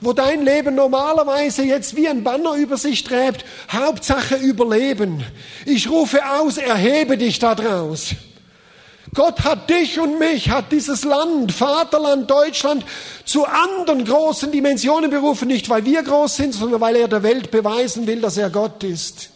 [0.00, 5.24] wo dein Leben normalerweise jetzt wie ein Banner über sich trägt, Hauptsache überleben.
[5.66, 8.14] Ich rufe aus, erhebe dich da draus.
[9.18, 12.84] Gott hat dich und mich, hat dieses Land, Vaterland Deutschland,
[13.24, 17.50] zu anderen großen Dimensionen berufen, nicht weil wir groß sind, sondern weil er der Welt
[17.50, 19.30] beweisen will, dass er Gott ist.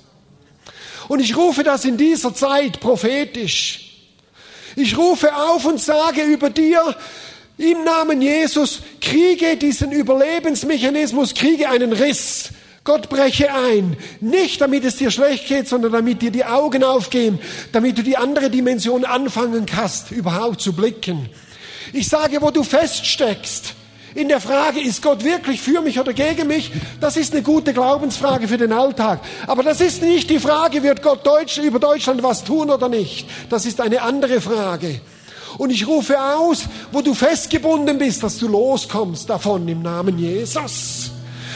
[1.09, 4.05] Und ich rufe das in dieser Zeit prophetisch.
[4.77, 6.95] Ich rufe auf und sage über dir,
[7.59, 12.51] im Namen Jesus kriege diesen Überlebensmechanismus, kriege einen Riss.
[12.85, 13.97] Gott breche ein.
[14.21, 17.39] Nicht damit es dir schlecht geht, sondern damit dir die Augen aufgehen,
[17.71, 21.29] damit du die andere Dimension anfangen kannst, überhaupt zu blicken.
[21.93, 23.75] Ich sage, wo du feststeckst,
[24.15, 26.71] in der Frage, ist Gott wirklich für mich oder gegen mich?
[27.01, 29.21] Das ist eine gute Glaubensfrage für den Alltag.
[29.47, 33.27] Aber das ist nicht die Frage, wird Gott Deutsch, über Deutschland was tun oder nicht?
[33.49, 35.01] Das ist eine andere Frage.
[35.57, 41.12] Und ich rufe aus, wo du festgebunden bist, dass du loskommst davon im Namen Jesus.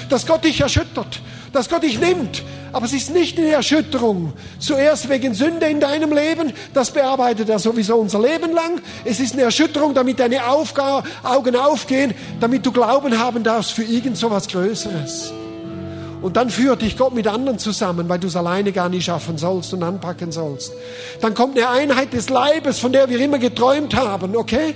[0.09, 1.21] Dass Gott dich erschüttert,
[1.53, 2.43] dass Gott dich nimmt.
[2.73, 4.35] Aber es ist nicht eine Erschütterung.
[4.59, 8.81] Zuerst wegen Sünde in deinem Leben, das bearbeitet er sowieso unser Leben lang.
[9.05, 13.85] Es ist eine Erschütterung, damit deine Aufga Augen aufgehen, damit du Glauben haben darfst für
[13.85, 15.33] irgend so was Größeres.
[16.23, 19.39] Und dann führt dich Gott mit anderen zusammen, weil du es alleine gar nicht schaffen
[19.39, 20.73] sollst und anpacken sollst.
[21.21, 24.75] Dann kommt eine Einheit des Leibes, von der wir immer geträumt haben, okay?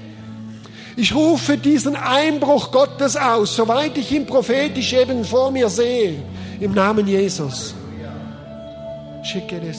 [1.00, 6.22] Ich rufe diesen Einbruch Gottes aus, soweit ich ihn prophetisch eben vor mir sehe,
[6.60, 7.74] im Namen Jesus.
[9.22, 9.72] Shikere